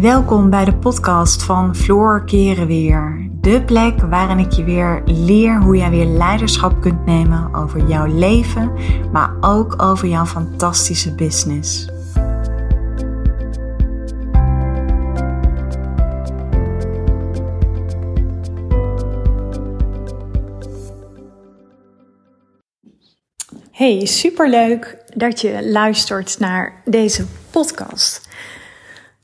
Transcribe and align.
Welkom 0.00 0.50
bij 0.50 0.64
de 0.64 0.74
podcast 0.74 1.42
van 1.42 1.76
Floor 1.76 2.24
Keren 2.24 2.66
Weer. 2.66 3.28
De 3.32 3.62
plek 3.64 4.00
waarin 4.00 4.38
ik 4.38 4.52
je 4.52 4.64
weer 4.64 5.02
leer 5.04 5.60
hoe 5.62 5.76
jij 5.76 5.90
weer 5.90 6.04
leiderschap 6.06 6.80
kunt 6.80 7.06
nemen 7.06 7.54
over 7.54 7.88
jouw 7.88 8.06
leven, 8.06 8.72
maar 9.12 9.36
ook 9.40 9.82
over 9.82 10.08
jouw 10.08 10.24
fantastische 10.24 11.14
business. 11.14 11.88
Hey, 23.70 24.06
superleuk 24.06 25.04
dat 25.14 25.40
je 25.40 25.68
luistert 25.70 26.38
naar 26.38 26.82
deze 26.84 27.26
podcast. 27.50 28.28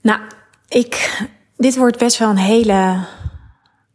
Nou, 0.01 0.21
ik, 0.69 1.23
dit 1.57 1.77
wordt 1.77 1.99
best 1.99 2.19
wel 2.19 2.31
een 2.31 2.37
hele 2.37 3.05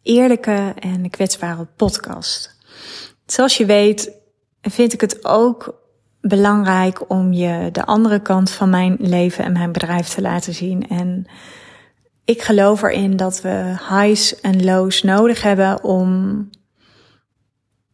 eerlijke 0.01 0.73
en 0.79 1.09
kwetsbare 1.09 1.67
podcast. 1.75 2.57
Zoals 3.25 3.57
je 3.57 3.65
weet, 3.65 4.11
vind 4.61 4.93
ik 4.93 5.01
het 5.01 5.25
ook 5.25 5.79
belangrijk 6.21 7.09
om 7.09 7.33
je 7.33 7.69
de 7.71 7.85
andere 7.85 8.21
kant 8.21 8.51
van 8.51 8.69
mijn 8.69 8.95
leven 8.99 9.43
en 9.43 9.51
mijn 9.51 9.71
bedrijf 9.71 10.07
te 10.07 10.21
laten 10.21 10.53
zien. 10.53 10.87
En 10.87 11.25
ik 12.25 12.41
geloof 12.41 12.81
erin 12.81 13.15
dat 13.15 13.41
we 13.41 13.75
highs 13.89 14.41
en 14.41 14.63
lows 14.63 15.03
nodig 15.03 15.41
hebben 15.41 15.83
om, 15.83 16.49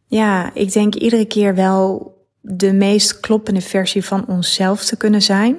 ja, 0.06 0.54
ik 0.54 0.72
denk 0.72 0.94
iedere 0.94 1.24
keer 1.24 1.54
wel 1.54 2.14
de 2.40 2.72
meest 2.72 3.20
kloppende 3.20 3.60
versie 3.60 4.04
van 4.04 4.26
onszelf 4.26 4.84
te 4.84 4.96
kunnen 4.96 5.22
zijn. 5.22 5.56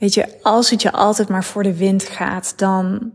Weet 0.00 0.14
je, 0.14 0.42
als 0.42 0.70
het 0.70 0.82
je 0.82 0.92
altijd 0.92 1.28
maar 1.28 1.44
voor 1.44 1.62
de 1.62 1.76
wind 1.76 2.02
gaat, 2.02 2.58
dan 2.58 3.12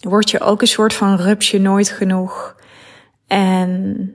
word 0.00 0.30
je 0.30 0.40
ook 0.40 0.60
een 0.60 0.66
soort 0.66 0.94
van 0.94 1.16
rupsje 1.16 1.58
nooit 1.58 1.88
genoeg. 1.88 2.56
En 3.26 4.14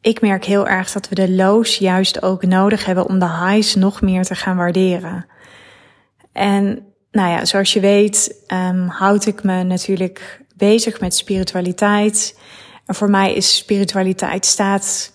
ik 0.00 0.20
merk 0.20 0.44
heel 0.44 0.68
erg 0.68 0.92
dat 0.92 1.08
we 1.08 1.14
de 1.14 1.30
lows 1.30 1.76
juist 1.76 2.22
ook 2.22 2.44
nodig 2.44 2.84
hebben 2.84 3.08
om 3.08 3.18
de 3.18 3.28
highs 3.28 3.74
nog 3.74 4.00
meer 4.00 4.22
te 4.22 4.34
gaan 4.34 4.56
waarderen. 4.56 5.26
En 6.32 6.86
nou 7.10 7.30
ja, 7.30 7.44
zoals 7.44 7.72
je 7.72 7.80
weet, 7.80 8.44
um, 8.48 8.88
houd 8.88 9.26
ik 9.26 9.42
me 9.42 9.62
natuurlijk 9.62 10.40
bezig 10.56 11.00
met 11.00 11.14
spiritualiteit. 11.14 12.38
En 12.86 12.94
voor 12.94 13.10
mij 13.10 13.34
is 13.34 13.56
spiritualiteit 13.56 14.46
staat 14.46 15.11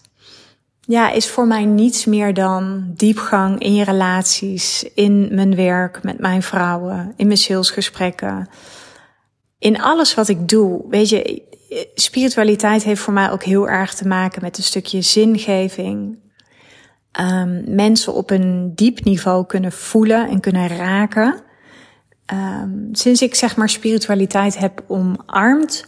ja, 0.88 1.12
is 1.12 1.30
voor 1.30 1.48
mij 1.48 1.66
niets 1.66 2.06
meer 2.06 2.34
dan 2.34 2.92
diepgang 2.96 3.60
in 3.60 3.76
je 3.76 3.84
relaties, 3.84 4.90
in 4.94 5.28
mijn 5.32 5.56
werk 5.56 6.04
met 6.04 6.20
mijn 6.20 6.44
vrouwen, 6.44 7.14
in 7.16 7.26
mijn 7.26 7.40
salesgesprekken. 7.40 8.50
In 9.60 9.82
alles 9.82 10.14
wat 10.14 10.28
ik 10.28 10.50
doe. 10.50 10.86
Weet 10.90 11.10
je, 11.10 11.44
spiritualiteit 11.96 12.84
heeft 12.84 13.02
voor 13.02 13.14
mij 13.14 13.32
ook 13.32 13.44
heel 13.44 13.70
erg 13.70 13.94
te 13.94 14.08
maken 14.08 14.42
met 14.42 14.58
een 14.58 14.64
stukje 14.64 15.02
zingeving. 15.02 16.18
Um, 17.20 17.64
mensen 17.76 18.14
op 18.14 18.30
een 18.30 18.72
diep 18.76 19.04
niveau 19.04 19.46
kunnen 19.46 19.72
voelen 19.72 20.30
en 20.30 20.40
kunnen 20.40 20.68
raken. 20.68 21.42
Um, 22.34 22.90
sinds 22.92 23.22
ik 23.22 23.36
zeg 23.36 23.56
maar 23.56 23.70
spiritualiteit 23.70 24.58
heb 24.58 24.84
omarmd, 24.88 25.86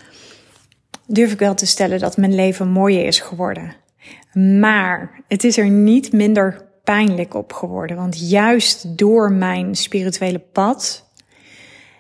durf 1.08 1.32
ik 1.32 1.40
wel 1.40 1.56
te 1.56 1.66
stellen 1.66 2.00
dat 2.00 2.18
mijn 2.18 2.36
leven 2.36 2.68
mooier 2.68 3.06
is 3.06 3.20
geworden. 3.20 3.88
Maar 4.34 5.24
het 5.28 5.44
is 5.44 5.58
er 5.58 5.70
niet 5.70 6.12
minder 6.12 6.68
pijnlijk 6.84 7.34
op 7.34 7.54
geworden. 7.54 7.98
Want 7.98 8.30
juist 8.30 8.98
door 8.98 9.32
mijn 9.32 9.76
spirituele 9.76 10.40
pad 10.40 11.08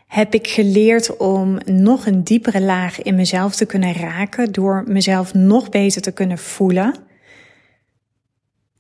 heb 0.07 0.33
ik 0.33 0.47
geleerd 0.47 1.17
om 1.17 1.57
nog 1.65 2.05
een 2.05 2.23
diepere 2.23 2.61
laag 2.61 3.01
in 3.01 3.15
mezelf 3.15 3.55
te 3.55 3.65
kunnen 3.65 3.93
raken. 3.93 4.51
Door 4.51 4.83
mezelf 4.87 5.33
nog 5.33 5.69
beter 5.69 6.01
te 6.01 6.11
kunnen 6.11 6.37
voelen. 6.37 6.95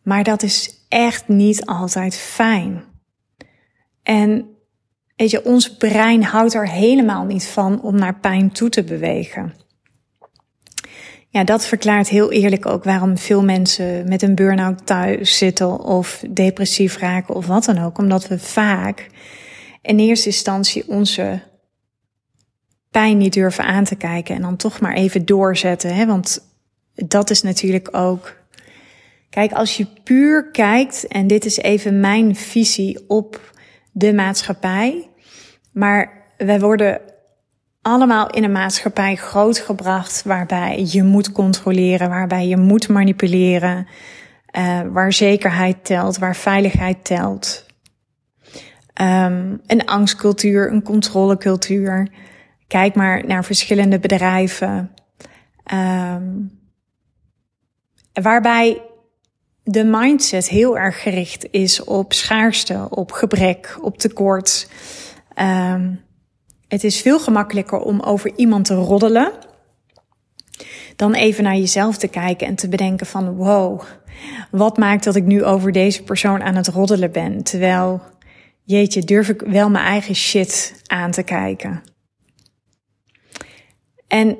Maar 0.03 0.23
dat 0.23 0.43
is 0.43 0.85
echt 0.87 1.27
niet 1.27 1.65
altijd 1.65 2.15
fijn. 2.15 2.83
En 4.03 4.45
weet 5.15 5.29
je, 5.29 5.45
ons 5.45 5.77
brein 5.77 6.23
houdt 6.23 6.53
er 6.53 6.69
helemaal 6.69 7.25
niet 7.25 7.45
van 7.45 7.81
om 7.81 7.95
naar 7.95 8.19
pijn 8.19 8.51
toe 8.51 8.69
te 8.69 8.83
bewegen. 8.83 9.53
Ja, 11.31 11.43
dat 11.43 11.65
verklaart 11.65 12.09
heel 12.09 12.31
eerlijk 12.31 12.65
ook 12.65 12.83
waarom 12.83 13.17
veel 13.17 13.43
mensen 13.43 14.07
met 14.07 14.21
een 14.21 14.35
burn-out 14.35 14.85
thuis 14.85 15.37
zitten 15.37 15.79
of 15.79 16.23
depressief 16.29 16.97
raken 16.97 17.35
of 17.35 17.45
wat 17.45 17.65
dan 17.65 17.77
ook. 17.77 17.97
Omdat 17.97 18.27
we 18.27 18.39
vaak 18.39 19.07
in 19.81 19.99
eerste 19.99 20.27
instantie 20.27 20.87
onze 20.87 21.41
pijn 22.91 23.17
niet 23.17 23.33
durven 23.33 23.63
aan 23.63 23.83
te 23.83 23.95
kijken 23.95 24.35
en 24.35 24.41
dan 24.41 24.55
toch 24.55 24.79
maar 24.79 24.93
even 24.93 25.25
doorzetten. 25.25 25.95
Hè? 25.95 26.05
Want 26.05 26.41
dat 26.93 27.29
is 27.29 27.41
natuurlijk 27.41 27.87
ook. 27.91 28.37
Kijk, 29.29 29.51
als 29.51 29.77
je 29.77 29.87
puur 30.03 30.51
kijkt, 30.51 31.07
en 31.07 31.27
dit 31.27 31.45
is 31.45 31.57
even 31.57 31.99
mijn 31.99 32.35
visie 32.35 33.03
op 33.07 33.51
de 33.91 34.13
maatschappij. 34.13 35.09
Maar 35.71 36.27
wij 36.37 36.59
worden 36.59 37.01
allemaal 37.89 38.29
in 38.29 38.43
een 38.43 38.51
maatschappij 38.51 39.15
grootgebracht 39.15 40.23
waarbij 40.23 40.87
je 40.91 41.03
moet 41.03 41.31
controleren, 41.31 42.09
waarbij 42.09 42.47
je 42.47 42.57
moet 42.57 42.89
manipuleren, 42.89 43.87
uh, 44.57 44.81
waar 44.91 45.13
zekerheid 45.13 45.85
telt, 45.85 46.17
waar 46.17 46.35
veiligheid 46.35 47.05
telt. 47.05 47.65
Um, 49.01 49.61
een 49.67 49.85
angstcultuur, 49.85 50.71
een 50.71 50.83
controlecultuur. 50.83 52.11
Kijk 52.67 52.95
maar 52.95 53.25
naar 53.27 53.45
verschillende 53.45 53.99
bedrijven. 53.99 54.91
Um, 55.73 56.59
waarbij 58.13 58.81
de 59.63 59.83
mindset 59.83 60.49
heel 60.49 60.77
erg 60.77 61.01
gericht 61.01 61.47
is 61.51 61.83
op 61.83 62.13
schaarste, 62.13 62.87
op 62.89 63.11
gebrek, 63.11 63.77
op 63.81 63.97
tekort. 63.97 64.69
Um, 65.41 66.07
het 66.69 66.83
is 66.83 67.01
veel 67.01 67.19
gemakkelijker 67.19 67.79
om 67.79 67.99
over 67.99 68.31
iemand 68.35 68.65
te 68.65 68.73
roddelen 68.73 69.31
dan 70.95 71.13
even 71.13 71.43
naar 71.43 71.55
jezelf 71.55 71.97
te 71.97 72.07
kijken 72.07 72.47
en 72.47 72.55
te 72.55 72.69
bedenken 72.69 73.05
van 73.05 73.35
wow, 73.35 73.81
wat 74.51 74.77
maakt 74.77 75.03
dat 75.03 75.15
ik 75.15 75.23
nu 75.23 75.43
over 75.43 75.71
deze 75.71 76.03
persoon 76.03 76.41
aan 76.41 76.55
het 76.55 76.67
roddelen 76.67 77.11
ben? 77.11 77.43
Terwijl, 77.43 78.01
jeetje, 78.63 79.01
durf 79.01 79.29
ik 79.29 79.41
wel 79.41 79.69
mijn 79.69 79.85
eigen 79.85 80.15
shit 80.15 80.81
aan 80.87 81.11
te 81.11 81.23
kijken. 81.23 81.81
En 84.07 84.37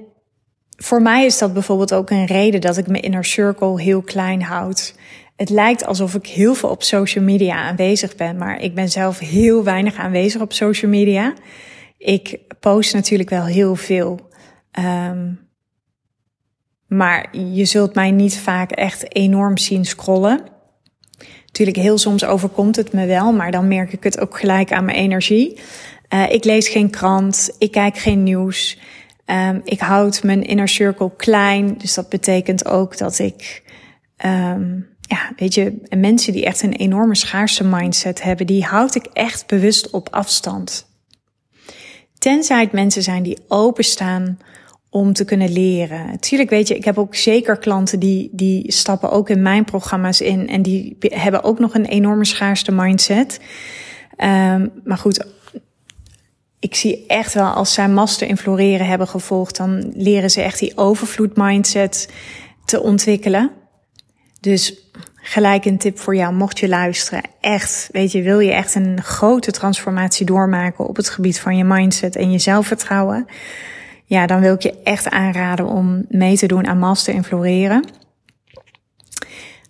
voor 0.77 1.01
mij 1.01 1.25
is 1.25 1.37
dat 1.37 1.53
bijvoorbeeld 1.53 1.93
ook 1.93 2.09
een 2.09 2.25
reden 2.25 2.61
dat 2.61 2.77
ik 2.77 2.87
mijn 2.87 3.03
inner 3.03 3.25
circle 3.25 3.81
heel 3.81 4.01
klein 4.01 4.41
houd. 4.41 4.95
Het 5.35 5.49
lijkt 5.49 5.85
alsof 5.85 6.15
ik 6.15 6.27
heel 6.27 6.53
veel 6.53 6.69
op 6.69 6.83
social 6.83 7.23
media 7.23 7.55
aanwezig 7.55 8.15
ben, 8.15 8.37
maar 8.37 8.61
ik 8.61 8.75
ben 8.75 8.89
zelf 8.89 9.19
heel 9.19 9.63
weinig 9.63 9.95
aanwezig 9.95 10.41
op 10.41 10.53
social 10.53 10.91
media. 10.91 11.33
Ik 11.99 12.39
post 12.59 12.93
natuurlijk 12.93 13.29
wel 13.29 13.45
heel 13.45 13.75
veel. 13.75 14.29
Um, 14.79 15.47
maar 16.87 17.37
je 17.37 17.65
zult 17.65 17.95
mij 17.95 18.11
niet 18.11 18.37
vaak 18.37 18.71
echt 18.71 19.15
enorm 19.15 19.57
zien 19.57 19.85
scrollen. 19.85 20.43
Natuurlijk, 21.45 21.77
heel 21.77 21.97
soms 21.97 22.25
overkomt 22.25 22.75
het 22.75 22.93
me 22.93 23.05
wel, 23.05 23.31
maar 23.31 23.51
dan 23.51 23.67
merk 23.67 23.93
ik 23.93 24.03
het 24.03 24.19
ook 24.19 24.39
gelijk 24.39 24.71
aan 24.71 24.85
mijn 24.85 24.97
energie. 24.97 25.59
Uh, 26.13 26.31
ik 26.31 26.43
lees 26.43 26.67
geen 26.67 26.89
krant, 26.89 27.55
ik 27.57 27.71
kijk 27.71 27.97
geen 27.97 28.23
nieuws. 28.23 28.79
Um, 29.25 29.61
ik 29.63 29.79
houd 29.79 30.23
mijn 30.23 30.43
inner 30.43 30.67
circle 30.67 31.15
klein. 31.15 31.77
Dus 31.77 31.93
dat 31.93 32.09
betekent 32.09 32.65
ook 32.65 32.97
dat 32.97 33.19
ik, 33.19 33.63
um, 34.25 34.87
ja, 35.01 35.31
weet 35.35 35.53
je, 35.53 35.81
mensen 35.97 36.33
die 36.33 36.45
echt 36.45 36.61
een 36.61 36.73
enorme 36.73 37.15
schaarse 37.15 37.63
mindset 37.63 38.23
hebben, 38.23 38.45
die 38.47 38.63
houd 38.63 38.95
ik 38.95 39.05
echt 39.05 39.47
bewust 39.47 39.89
op 39.89 40.07
afstand. 40.11 40.88
Tenzij 42.19 42.61
het 42.61 42.71
mensen 42.71 43.03
zijn 43.03 43.23
die 43.23 43.37
openstaan 43.47 44.37
om 44.89 45.13
te 45.13 45.25
kunnen 45.25 45.51
leren. 45.51 46.19
Tuurlijk 46.19 46.49
weet 46.49 46.67
je, 46.67 46.75
ik 46.75 46.85
heb 46.85 46.97
ook 46.97 47.15
zeker 47.15 47.57
klanten 47.57 47.99
die, 47.99 48.29
die 48.31 48.71
stappen 48.71 49.11
ook 49.11 49.29
in 49.29 49.41
mijn 49.41 49.65
programma's 49.65 50.21
in 50.21 50.49
en 50.49 50.61
die 50.61 50.97
hebben 50.99 51.43
ook 51.43 51.59
nog 51.59 51.73
een 51.73 51.85
enorme 51.85 52.25
schaarste 52.25 52.71
mindset. 52.71 53.39
Um, 54.17 54.71
maar 54.83 54.97
goed, 54.97 55.25
ik 56.59 56.75
zie 56.75 57.05
echt 57.07 57.33
wel 57.33 57.49
als 57.49 57.73
zij 57.73 57.89
master 57.89 58.27
in 58.27 58.37
floreren 58.37 58.87
hebben 58.87 59.07
gevolgd, 59.07 59.57
dan 59.57 59.91
leren 59.95 60.31
ze 60.31 60.41
echt 60.41 60.59
die 60.59 60.77
overvloed 60.77 61.35
mindset 61.35 62.09
te 62.65 62.81
ontwikkelen. 62.81 63.51
Dus 64.39 64.88
gelijk 65.29 65.65
een 65.65 65.77
tip 65.77 65.99
voor 65.99 66.15
jou, 66.15 66.33
mocht 66.33 66.59
je 66.59 66.67
luisteren. 66.67 67.21
Echt, 67.39 67.89
weet 67.91 68.11
je, 68.11 68.21
wil 68.21 68.39
je 68.39 68.51
echt 68.51 68.75
een 68.75 69.01
grote 69.01 69.51
transformatie 69.51 70.25
doormaken 70.25 70.87
op 70.87 70.95
het 70.95 71.09
gebied 71.09 71.39
van 71.39 71.57
je 71.57 71.63
mindset 71.63 72.15
en 72.15 72.31
je 72.31 72.39
zelfvertrouwen? 72.39 73.27
Ja, 74.05 74.25
dan 74.25 74.39
wil 74.39 74.53
ik 74.53 74.61
je 74.61 74.81
echt 74.83 75.09
aanraden 75.09 75.65
om 75.65 76.05
mee 76.07 76.37
te 76.37 76.45
doen 76.45 76.67
aan 76.67 76.79
Master 76.79 77.13
in 77.13 77.23
Floreren. 77.23 77.87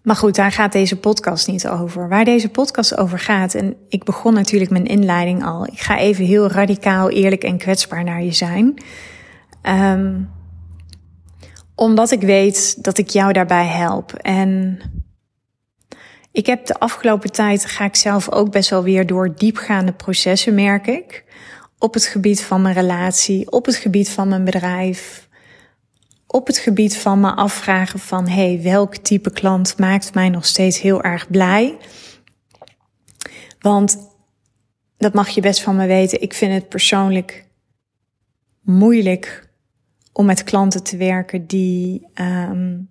Maar 0.03 0.15
goed, 0.15 0.35
daar 0.35 0.51
gaat 0.51 0.71
deze 0.71 0.99
podcast 0.99 1.47
niet 1.47 1.67
over. 1.67 2.09
Waar 2.09 2.25
deze 2.25 2.49
podcast 2.49 2.97
over 2.97 3.19
gaat, 3.19 3.53
en 3.53 3.75
ik 3.89 4.03
begon 4.03 4.33
natuurlijk 4.33 4.71
mijn 4.71 4.85
inleiding 4.85 5.45
al. 5.45 5.65
Ik 5.65 5.79
ga 5.79 5.97
even 5.97 6.25
heel 6.25 6.47
radicaal, 6.47 7.09
eerlijk 7.09 7.43
en 7.43 7.57
kwetsbaar 7.57 8.03
naar 8.03 8.23
je 8.23 8.33
zijn. 8.33 8.83
Um, 9.63 10.29
omdat 11.75 12.11
ik 12.11 12.21
weet 12.21 12.83
dat 12.83 12.97
ik 12.97 13.09
jou 13.09 13.33
daarbij 13.33 13.65
help. 13.65 14.13
En 14.13 14.79
ik 16.39 16.45
heb 16.45 16.65
de 16.65 16.79
afgelopen 16.79 17.31
tijd, 17.31 17.65
ga 17.65 17.85
ik 17.85 17.95
zelf 17.95 18.31
ook 18.31 18.51
best 18.51 18.69
wel 18.69 18.83
weer 18.83 19.05
door 19.05 19.35
diepgaande 19.35 19.91
processen, 19.91 20.53
merk 20.53 20.87
ik. 20.87 21.23
Op 21.77 21.93
het 21.93 22.05
gebied 22.05 22.41
van 22.41 22.61
mijn 22.61 22.75
relatie, 22.75 23.51
op 23.51 23.65
het 23.65 23.75
gebied 23.75 24.09
van 24.09 24.27
mijn 24.27 24.43
bedrijf, 24.43 25.27
op 26.27 26.47
het 26.47 26.57
gebied 26.57 26.97
van 26.97 27.19
me 27.19 27.35
afvragen 27.35 27.99
van, 27.99 28.27
hey, 28.27 28.59
welk 28.63 28.95
type 28.95 29.31
klant 29.31 29.77
maakt 29.77 30.13
mij 30.13 30.29
nog 30.29 30.45
steeds 30.45 30.81
heel 30.81 31.03
erg 31.03 31.29
blij? 31.29 31.77
Want 33.59 33.97
dat 34.97 35.13
mag 35.13 35.29
je 35.29 35.41
best 35.41 35.61
van 35.61 35.75
me 35.75 35.87
weten. 35.87 36.21
Ik 36.21 36.33
vind 36.33 36.53
het 36.53 36.69
persoonlijk 36.69 37.45
moeilijk 38.61 39.49
om 40.13 40.25
met 40.25 40.43
klanten 40.43 40.83
te 40.83 40.97
werken 40.97 41.47
die 41.47 42.07
um, 42.13 42.89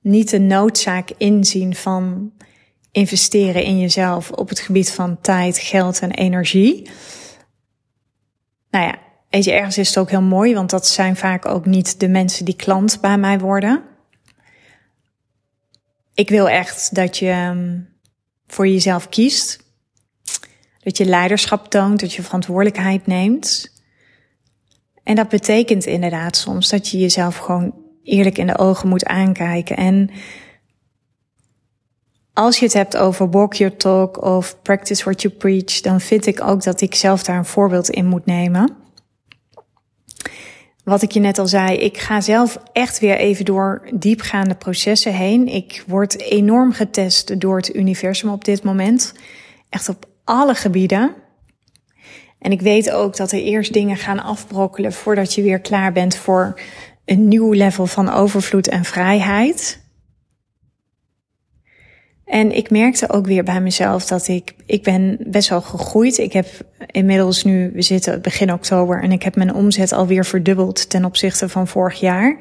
niet 0.00 0.30
de 0.30 0.40
noodzaak 0.40 1.10
inzien 1.16 1.74
van 1.74 2.32
investeren 2.92 3.62
in 3.62 3.78
jezelf 3.78 4.30
op 4.30 4.48
het 4.48 4.60
gebied 4.60 4.90
van 4.90 5.20
tijd, 5.20 5.58
geld 5.58 6.00
en 6.00 6.10
energie. 6.10 6.90
Nou 8.70 8.84
ja, 8.86 8.98
ergens 9.30 9.78
is 9.78 9.88
het 9.88 9.98
ook 9.98 10.10
heel 10.10 10.22
mooi, 10.22 10.54
want 10.54 10.70
dat 10.70 10.86
zijn 10.86 11.16
vaak 11.16 11.46
ook 11.46 11.66
niet 11.66 12.00
de 12.00 12.08
mensen 12.08 12.44
die 12.44 12.56
klant 12.56 13.00
bij 13.00 13.18
mij 13.18 13.38
worden. 13.38 13.82
Ik 16.14 16.28
wil 16.28 16.48
echt 16.48 16.94
dat 16.94 17.18
je 17.18 17.30
ehm, 17.30 17.78
voor 18.46 18.68
jezelf 18.68 19.08
kiest. 19.08 19.68
Dat 20.78 20.96
je 20.96 21.04
leiderschap 21.04 21.70
toont, 21.70 22.00
dat 22.00 22.12
je 22.12 22.22
verantwoordelijkheid 22.22 23.06
neemt. 23.06 23.72
En 25.02 25.14
dat 25.14 25.28
betekent 25.28 25.84
inderdaad 25.84 26.36
soms 26.36 26.68
dat 26.68 26.88
je 26.88 26.98
jezelf 26.98 27.36
gewoon 27.36 27.74
eerlijk 28.02 28.38
in 28.38 28.46
de 28.46 28.58
ogen 28.58 28.88
moet 28.88 29.04
aankijken. 29.04 29.76
En 29.76 30.10
als 32.40 32.58
je 32.58 32.64
het 32.64 32.74
hebt 32.74 32.96
over 32.96 33.30
walk 33.30 33.54
your 33.54 33.76
talk 33.76 34.22
of 34.24 34.62
practice 34.62 35.04
what 35.04 35.22
you 35.22 35.34
preach, 35.34 35.80
dan 35.80 36.00
vind 36.00 36.26
ik 36.26 36.42
ook 36.42 36.62
dat 36.62 36.80
ik 36.80 36.94
zelf 36.94 37.22
daar 37.22 37.36
een 37.36 37.44
voorbeeld 37.44 37.90
in 37.90 38.06
moet 38.06 38.26
nemen. 38.26 38.76
Wat 40.84 41.02
ik 41.02 41.10
je 41.10 41.20
net 41.20 41.38
al 41.38 41.46
zei, 41.46 41.76
ik 41.76 41.98
ga 41.98 42.20
zelf 42.20 42.58
echt 42.72 42.98
weer 42.98 43.16
even 43.16 43.44
door 43.44 43.88
diepgaande 43.94 44.54
processen 44.54 45.14
heen. 45.14 45.48
Ik 45.48 45.84
word 45.86 46.20
enorm 46.20 46.72
getest 46.72 47.40
door 47.40 47.56
het 47.56 47.74
universum 47.74 48.30
op 48.30 48.44
dit 48.44 48.62
moment. 48.62 49.14
Echt 49.68 49.88
op 49.88 50.06
alle 50.24 50.54
gebieden. 50.54 51.14
En 52.38 52.52
ik 52.52 52.60
weet 52.60 52.90
ook 52.90 53.16
dat 53.16 53.32
er 53.32 53.42
eerst 53.42 53.72
dingen 53.72 53.96
gaan 53.96 54.22
afbrokkelen 54.22 54.92
voordat 54.92 55.34
je 55.34 55.42
weer 55.42 55.60
klaar 55.60 55.92
bent 55.92 56.16
voor 56.16 56.60
een 57.04 57.28
nieuw 57.28 57.52
level 57.52 57.86
van 57.86 58.10
overvloed 58.10 58.68
en 58.68 58.84
vrijheid. 58.84 59.79
En 62.30 62.56
ik 62.56 62.70
merkte 62.70 63.10
ook 63.10 63.26
weer 63.26 63.44
bij 63.44 63.60
mezelf 63.60 64.06
dat 64.06 64.28
ik, 64.28 64.54
ik 64.66 64.82
ben 64.82 65.18
best 65.26 65.48
wel 65.48 65.62
gegroeid. 65.62 66.18
Ik 66.18 66.32
heb 66.32 66.46
inmiddels 66.86 67.44
nu, 67.44 67.70
we 67.74 67.82
zitten 67.82 68.22
begin 68.22 68.52
oktober 68.52 69.02
en 69.02 69.12
ik 69.12 69.22
heb 69.22 69.36
mijn 69.36 69.54
omzet 69.54 69.92
alweer 69.92 70.24
verdubbeld 70.24 70.90
ten 70.90 71.04
opzichte 71.04 71.48
van 71.48 71.68
vorig 71.68 72.00
jaar. 72.00 72.38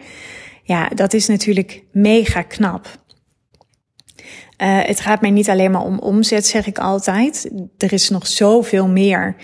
Ja, 0.63 0.87
dat 0.87 1.13
is 1.13 1.27
natuurlijk 1.27 1.83
mega 1.91 2.41
knap. 2.41 2.87
Uh, 4.61 4.79
het 4.81 4.99
gaat 4.99 5.21
mij 5.21 5.29
niet 5.29 5.49
alleen 5.49 5.71
maar 5.71 5.85
om 5.85 5.99
omzet, 5.99 6.45
zeg 6.45 6.67
ik 6.67 6.77
altijd. 6.77 7.51
Er 7.77 7.93
is 7.93 8.09
nog 8.09 8.27
zoveel 8.27 8.87
meer 8.87 9.35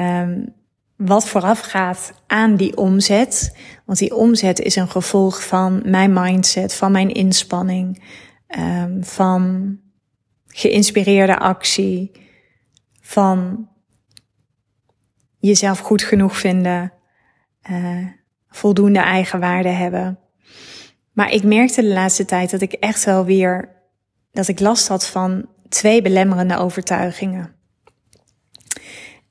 um, 0.00 0.54
wat 0.96 1.28
vooraf 1.28 1.60
gaat 1.60 2.12
aan 2.26 2.56
die 2.56 2.76
omzet. 2.76 3.56
Want 3.84 3.98
die 3.98 4.14
omzet 4.14 4.60
is 4.60 4.76
een 4.76 4.88
gevolg 4.90 5.46
van 5.46 5.82
mijn 5.84 6.12
mindset, 6.12 6.74
van 6.74 6.92
mijn 6.92 7.12
inspanning, 7.12 8.02
um, 8.58 9.04
van 9.04 9.76
geïnspireerde 10.46 11.38
actie, 11.38 12.10
van 13.00 13.68
jezelf 15.38 15.78
goed 15.78 16.02
genoeg 16.02 16.36
vinden, 16.36 16.92
uh, 17.70 18.06
voldoende 18.48 18.98
eigenwaarde 18.98 19.68
hebben. 19.68 20.18
Maar 21.12 21.30
ik 21.30 21.42
merkte 21.42 21.80
de 21.80 21.88
laatste 21.92 22.24
tijd 22.24 22.50
dat 22.50 22.60
ik 22.60 22.72
echt 22.72 23.04
wel 23.04 23.24
weer, 23.24 23.68
dat 24.32 24.48
ik 24.48 24.60
last 24.60 24.88
had 24.88 25.06
van 25.06 25.48
twee 25.68 26.02
belemmerende 26.02 26.56
overtuigingen. 26.56 27.54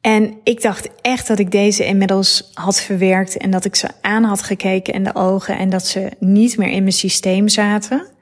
En 0.01 0.39
ik 0.43 0.61
dacht 0.61 0.89
echt 1.01 1.27
dat 1.27 1.39
ik 1.39 1.51
deze 1.51 1.85
inmiddels 1.85 2.51
had 2.53 2.81
verwerkt 2.81 3.37
en 3.37 3.51
dat 3.51 3.65
ik 3.65 3.75
ze 3.75 3.87
aan 4.01 4.23
had 4.23 4.41
gekeken 4.41 4.93
in 4.93 5.03
de 5.03 5.15
ogen 5.15 5.57
en 5.57 5.69
dat 5.69 5.87
ze 5.87 6.11
niet 6.19 6.57
meer 6.57 6.69
in 6.69 6.81
mijn 6.81 6.93
systeem 6.93 7.47
zaten. 7.47 8.14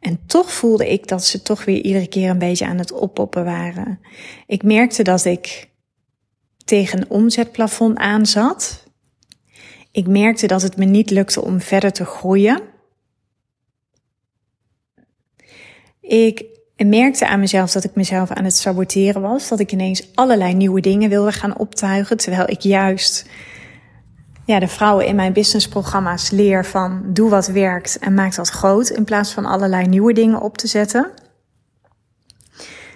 En 0.00 0.20
toch 0.26 0.52
voelde 0.52 0.92
ik 0.92 1.08
dat 1.08 1.24
ze 1.24 1.42
toch 1.42 1.64
weer 1.64 1.80
iedere 1.82 2.08
keer 2.08 2.30
een 2.30 2.38
beetje 2.38 2.66
aan 2.66 2.78
het 2.78 2.92
oppoppen 2.92 3.44
waren. 3.44 4.00
Ik 4.46 4.62
merkte 4.62 5.02
dat 5.02 5.24
ik 5.24 5.68
tegen 6.64 7.00
een 7.00 7.10
omzetplafond 7.10 7.96
aan 7.96 8.26
zat. 8.26 8.84
Ik 9.92 10.06
merkte 10.06 10.46
dat 10.46 10.62
het 10.62 10.76
me 10.76 10.84
niet 10.84 11.10
lukte 11.10 11.42
om 11.42 11.60
verder 11.60 11.92
te 11.92 12.04
groeien. 12.04 12.62
Ik 16.00 16.44
merkte 16.76 17.26
aan 17.26 17.40
mezelf 17.40 17.72
dat 17.72 17.84
ik 17.84 17.94
mezelf 17.94 18.30
aan 18.30 18.44
het 18.44 18.56
saboteren 18.56 19.22
was. 19.22 19.48
Dat 19.48 19.60
ik 19.60 19.72
ineens 19.72 20.08
allerlei 20.14 20.54
nieuwe 20.54 20.80
dingen 20.80 21.08
wilde 21.08 21.32
gaan 21.32 21.58
optuigen. 21.58 22.16
Terwijl 22.16 22.48
ik 22.48 22.60
juist 22.60 23.26
ja, 24.50 24.58
de 24.58 24.68
vrouwen 24.68 25.06
in 25.06 25.14
mijn 25.14 25.32
businessprogramma's 25.32 26.30
leer 26.30 26.64
van 26.64 27.02
doe 27.06 27.30
wat 27.30 27.46
werkt 27.46 27.98
en 27.98 28.14
maak 28.14 28.34
dat 28.34 28.48
groot. 28.48 28.88
In 28.88 29.04
plaats 29.04 29.32
van 29.32 29.44
allerlei 29.44 29.86
nieuwe 29.86 30.12
dingen 30.12 30.40
op 30.40 30.56
te 30.56 30.66
zetten. 30.66 31.10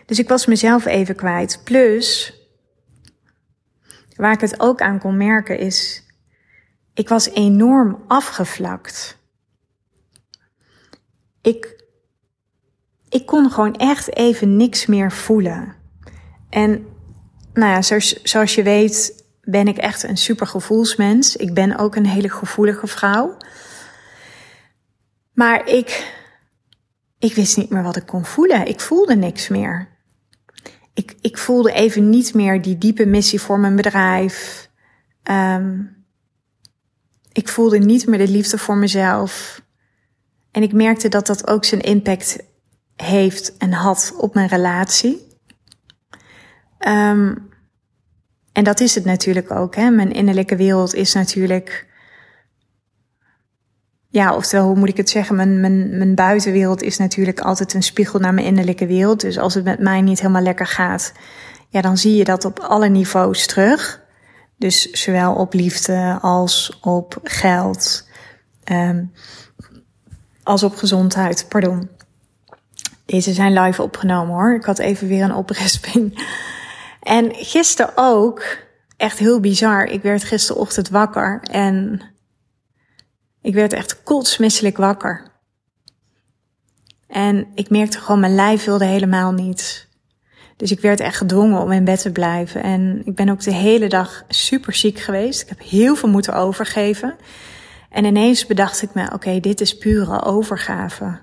Dus 0.07 0.19
ik 0.19 0.29
was 0.29 0.47
mezelf 0.47 0.85
even 0.85 1.15
kwijt. 1.15 1.61
Plus, 1.65 2.35
waar 4.17 4.33
ik 4.33 4.41
het 4.41 4.61
ook 4.61 4.81
aan 4.81 4.99
kon 4.99 5.17
merken 5.17 5.59
is, 5.59 6.07
ik 6.95 7.09
was 7.09 7.31
enorm 7.31 8.05
afgevlakt. 8.07 9.19
Ik, 11.43 11.85
ik 13.09 13.27
kon 13.27 13.51
gewoon 13.51 13.75
echt 13.75 14.17
even 14.17 14.57
niks 14.57 14.87
meer 14.87 15.13
voelen. 15.13 15.75
En 16.51 16.87
nou 17.53 17.71
ja, 17.73 17.83
zoals, 17.83 18.23
zoals 18.23 18.55
je 18.55 18.63
weet 18.63 19.24
ben 19.45 19.69
ik 19.69 19.77
echt 19.77 20.03
een 20.03 20.17
super 20.17 20.47
gevoelsmens. 20.47 21.37
Ik 21.37 21.55
ben 21.55 21.79
ook 21.79 21.97
een 21.97 22.07
hele 22.07 22.31
gevoelige 22.31 22.87
vrouw. 22.87 23.37
Maar 25.33 25.67
ik, 25.67 26.15
ik 27.19 27.35
wist 27.35 27.57
niet 27.57 27.71
meer 27.71 27.83
wat 27.83 27.97
ik 27.97 28.07
kon 28.07 28.25
voelen. 28.25 28.67
Ik 28.67 28.81
voelde 28.81 29.17
niks 29.17 29.49
meer. 29.49 29.89
Ik, 30.95 31.15
ik 31.21 31.39
voelde 31.39 31.73
even 31.73 32.11
niet 32.11 32.35
meer 32.35 32.63
die 32.63 32.79
diepe 32.79 33.07
missie 33.07 33.41
voor 33.41 33.59
mijn 33.59 33.77
bedrijf. 33.77 34.69
Um, 35.31 36.05
ik 37.33 37.49
voelde 37.49 37.79
niet 37.79 38.07
meer 38.07 38.19
de 38.19 38.29
liefde 38.29 38.59
voor 38.59 38.77
mezelf. 38.77 39.63
En 40.51 40.63
ik 40.63 40.73
merkte 40.73 41.09
dat 41.09 41.27
dat 41.27 41.49
ook 41.49 41.65
zijn 41.65 41.81
impact 41.81 42.39
heeft 42.97 43.57
en 43.57 43.73
had 43.73 44.15
op 44.17 44.35
mijn 44.35 44.49
relatie. 44.49 45.39
Um, 46.89 47.53
en 48.55 48.65
dat 48.65 48.81
is 48.81 48.95
het 48.95 49.05
natuurlijk 49.05 49.51
ook. 49.51 49.75
Hè? 49.75 49.91
Mijn 49.91 50.13
innerlijke 50.13 50.57
wereld 50.57 50.95
is 50.95 51.15
natuurlijk. 51.15 51.87
Ja, 54.09 54.35
oftewel, 54.35 54.67
hoe 54.67 54.77
moet 54.77 54.89
ik 54.89 54.97
het 54.97 55.11
zeggen? 55.11 55.37
Mijn, 55.37 55.61
mijn, 55.61 55.99
mijn 55.99 56.15
buitenwereld 56.15 56.83
is 56.83 56.99
natuurlijk 56.99 57.41
altijd 57.41 57.75
een 57.75 57.83
spiegel 57.83 58.19
naar 58.19 58.35
mijn 58.35 58.47
innerlijke 58.47 58.87
wereld. 58.87 59.21
Dus 59.21 59.39
als 59.39 59.55
het 59.55 59.65
met 59.65 59.79
mij 59.79 60.01
niet 60.01 60.21
helemaal 60.21 60.43
lekker 60.43 60.67
gaat, 60.67 61.13
ja, 61.69 61.81
dan 61.81 61.97
zie 61.97 62.15
je 62.15 62.25
dat 62.25 62.45
op 62.45 62.59
alle 62.59 62.89
niveaus 62.89 63.47
terug. 63.47 64.03
Dus 64.57 64.91
zowel 64.91 65.35
op 65.35 65.53
liefde 65.53 66.19
als 66.21 66.79
op 66.81 67.19
geld, 67.23 68.09
um, 68.65 69.13
als 70.43 70.63
op 70.63 70.77
gezondheid. 70.77 71.47
Pardon. 71.49 71.89
Deze 73.05 73.33
zijn 73.33 73.53
live 73.53 73.83
opgenomen 73.83 74.35
hoor. 74.35 74.55
Ik 74.55 74.65
had 74.65 74.79
even 74.79 75.09
weer 75.09 75.23
een 75.23 75.35
oprisping. 75.35 76.27
En 77.05 77.35
gisteren 77.35 77.93
ook, 77.95 78.57
echt 78.97 79.19
heel 79.19 79.41
bizar. 79.41 79.85
Ik 79.85 80.03
werd 80.03 80.25
gisterochtend 80.25 80.89
wakker 80.89 81.41
en 81.43 82.03
ik 83.43 83.55
werd 83.55 83.73
echt 83.73 84.03
kotsmisselijk 84.03 84.77
wakker. 84.77 85.33
En 87.07 87.47
ik 87.55 87.71
merkte 87.71 87.99
gewoon, 87.99 88.21
mijn 88.21 88.35
lijf 88.35 88.65
wilde 88.65 88.85
helemaal 88.85 89.33
niet. 89.33 89.89
Dus 90.57 90.71
ik 90.71 90.81
werd 90.81 91.01
echt 91.01 91.17
gedwongen 91.17 91.61
om 91.61 91.73
in 91.73 91.85
bed 91.85 92.01
te 92.01 92.13
blijven. 92.13 92.63
En 92.63 93.03
ik 93.05 93.15
ben 93.15 93.29
ook 93.29 93.41
de 93.41 93.53
hele 93.53 93.89
dag 93.89 94.25
super 94.29 94.75
ziek 94.75 94.99
geweest. 94.99 95.43
Ik 95.43 95.49
heb 95.49 95.61
heel 95.61 95.97
veel 95.97 96.09
moeten 96.09 96.35
overgeven. 96.35 97.17
En 97.91 98.05
ineens 98.05 98.47
bedacht 98.47 98.83
ik 98.83 98.95
me, 98.95 99.13
oké, 99.13 99.41
dit 99.41 99.61
is 99.61 99.79
pure 99.79 100.23
overgave. 100.23 101.21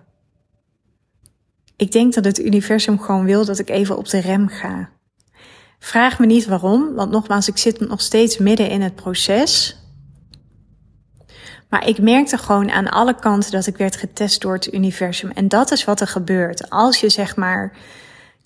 Ik 1.76 1.92
denk 1.92 2.14
dat 2.14 2.26
het 2.26 2.40
universum 2.40 3.00
gewoon 3.00 3.26
wil 3.26 3.46
dat 3.46 3.60
ik 3.60 3.70
even 3.70 3.98
op 3.98 4.10
de 4.10 4.20
rem 4.20 4.48
ga. 4.48 4.90
Vraag 5.84 6.20
me 6.20 6.26
niet 6.26 6.46
waarom, 6.46 6.94
want 6.94 7.12
nogmaals, 7.12 7.48
ik 7.48 7.58
zit 7.58 7.80
nog 7.80 8.02
steeds 8.02 8.38
midden 8.38 8.70
in 8.70 8.82
het 8.82 8.96
proces. 8.96 9.78
Maar 11.70 11.88
ik 11.88 12.02
merkte 12.02 12.38
gewoon 12.38 12.72
aan 12.72 12.90
alle 12.90 13.16
kanten 13.16 13.52
dat 13.52 13.68
ik 13.68 13.78
werd 13.78 13.96
getest 13.96 14.42
door 14.42 14.54
het 14.54 14.74
universum. 14.74 15.32
En 15.32 15.48
dat 15.48 15.72
is 15.72 15.84
wat 15.84 16.02
er 16.02 16.08
gebeurt. 16.08 16.70
Als 16.70 17.00
je 17.00 17.10
zeg 17.10 17.36
maar 17.36 17.74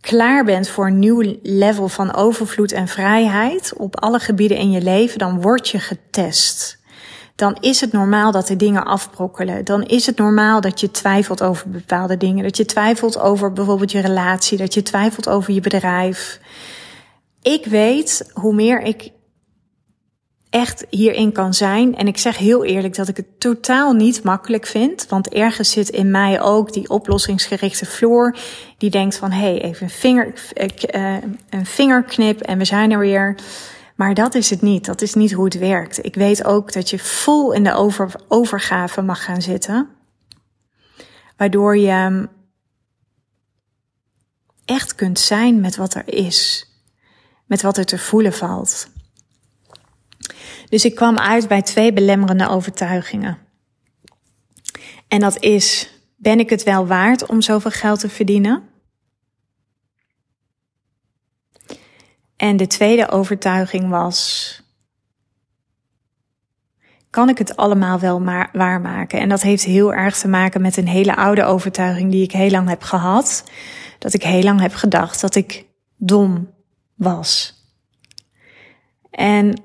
klaar 0.01 0.43
bent 0.43 0.67
voor 0.67 0.87
een 0.87 0.99
nieuw 0.99 1.37
level 1.43 1.87
van 1.87 2.13
overvloed 2.13 2.71
en 2.71 2.87
vrijheid 2.87 3.73
op 3.77 3.99
alle 3.99 4.19
gebieden 4.19 4.57
in 4.57 4.71
je 4.71 4.81
leven, 4.81 5.19
dan 5.19 5.41
word 5.41 5.69
je 5.69 5.79
getest. 5.79 6.77
Dan 7.35 7.57
is 7.59 7.81
het 7.81 7.91
normaal 7.91 8.31
dat 8.31 8.49
er 8.49 8.57
dingen 8.57 8.85
afbrokkelen. 8.85 9.65
Dan 9.65 9.83
is 9.83 10.05
het 10.05 10.17
normaal 10.17 10.61
dat 10.61 10.79
je 10.79 10.91
twijfelt 10.91 11.43
over 11.43 11.69
bepaalde 11.69 12.17
dingen. 12.17 12.43
Dat 12.43 12.57
je 12.57 12.65
twijfelt 12.65 13.19
over 13.19 13.53
bijvoorbeeld 13.53 13.91
je 13.91 13.99
relatie. 13.99 14.57
Dat 14.57 14.73
je 14.73 14.81
twijfelt 14.81 15.29
over 15.29 15.53
je 15.53 15.61
bedrijf. 15.61 16.39
Ik 17.45 17.65
weet 17.65 18.31
hoe 18.33 18.53
meer 18.53 18.81
ik 18.81 19.11
echt 20.49 20.85
hierin 20.89 21.31
kan 21.31 21.53
zijn. 21.53 21.95
En 21.95 22.07
ik 22.07 22.17
zeg 22.17 22.37
heel 22.37 22.65
eerlijk 22.65 22.95
dat 22.95 23.07
ik 23.07 23.17
het 23.17 23.39
totaal 23.39 23.93
niet 23.93 24.23
makkelijk 24.23 24.65
vind. 24.65 25.07
Want 25.07 25.29
ergens 25.29 25.71
zit 25.71 25.89
in 25.89 26.11
mij 26.11 26.41
ook 26.41 26.73
die 26.73 26.89
oplossingsgerichte 26.89 27.85
Floor. 27.85 28.37
Die 28.77 28.89
denkt 28.89 29.17
van, 29.17 29.31
hé, 29.31 29.39
hey, 29.39 29.61
even 29.61 29.83
een, 29.83 29.89
vinger, 29.89 30.33
uh, 30.95 31.17
een 31.49 31.65
vingerknip 31.65 32.41
en 32.41 32.57
we 32.57 32.65
zijn 32.65 32.91
er 32.91 32.99
weer. 32.99 33.37
Maar 33.95 34.13
dat 34.13 34.35
is 34.35 34.49
het 34.49 34.61
niet. 34.61 34.85
Dat 34.85 35.01
is 35.01 35.13
niet 35.13 35.31
hoe 35.31 35.45
het 35.45 35.57
werkt. 35.57 36.05
Ik 36.05 36.15
weet 36.15 36.45
ook 36.45 36.73
dat 36.73 36.89
je 36.89 36.99
vol 36.99 37.51
in 37.51 37.63
de 37.63 37.73
over, 37.73 38.11
overgave 38.27 39.01
mag 39.01 39.23
gaan 39.23 39.41
zitten. 39.41 39.89
Waardoor 41.37 41.77
je 41.77 42.27
echt 44.65 44.95
kunt 44.95 45.19
zijn 45.19 45.59
met 45.59 45.75
wat 45.75 45.93
er 45.93 46.13
is. 46.13 46.69
Met 47.45 47.61
wat 47.61 47.77
er 47.77 47.85
te 47.85 47.97
voelen 47.97 48.33
valt. 48.33 48.87
Dus 50.69 50.85
ik 50.85 50.95
kwam 50.95 51.17
uit 51.17 51.47
bij 51.47 51.61
twee 51.61 51.93
belemmerende 51.93 52.49
overtuigingen. 52.49 53.37
En 55.07 55.19
dat 55.19 55.41
is, 55.41 55.89
ben 56.15 56.39
ik 56.39 56.49
het 56.49 56.63
wel 56.63 56.87
waard 56.87 57.25
om 57.25 57.41
zoveel 57.41 57.71
geld 57.71 57.99
te 57.99 58.09
verdienen? 58.09 58.63
En 62.35 62.57
de 62.57 62.67
tweede 62.67 63.09
overtuiging 63.09 63.89
was, 63.89 64.61
kan 67.09 67.29
ik 67.29 67.37
het 67.37 67.55
allemaal 67.55 67.99
wel 67.99 68.19
maar 68.19 68.49
waarmaken? 68.53 69.19
En 69.19 69.29
dat 69.29 69.41
heeft 69.41 69.63
heel 69.63 69.93
erg 69.93 70.17
te 70.17 70.27
maken 70.27 70.61
met 70.61 70.77
een 70.77 70.87
hele 70.87 71.15
oude 71.15 71.43
overtuiging 71.43 72.11
die 72.11 72.23
ik 72.23 72.31
heel 72.31 72.49
lang 72.49 72.69
heb 72.69 72.81
gehad. 72.81 73.43
Dat 73.99 74.13
ik 74.13 74.23
heel 74.23 74.43
lang 74.43 74.59
heb 74.61 74.73
gedacht 74.73 75.21
dat 75.21 75.35
ik 75.35 75.65
dom 75.97 76.54
was. 76.95 77.53
En 79.09 79.61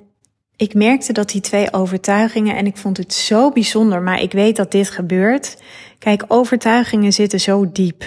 ik 0.57 0.75
merkte 0.75 1.13
dat 1.13 1.29
die 1.29 1.41
twee 1.41 1.73
overtuigingen, 1.73 2.57
en 2.57 2.67
ik 2.67 2.77
vond 2.77 2.97
het 2.97 3.15
zo 3.15 3.51
bijzonder, 3.51 4.03
maar 4.03 4.21
ik 4.21 4.33
weet 4.33 4.57
dat 4.57 4.71
dit 4.71 4.91
gebeurt. 4.91 5.63
Kijk, 5.99 6.25
overtuigingen 6.29 7.13
zitten 7.13 7.41
zo 7.41 7.73
diep. 7.73 8.05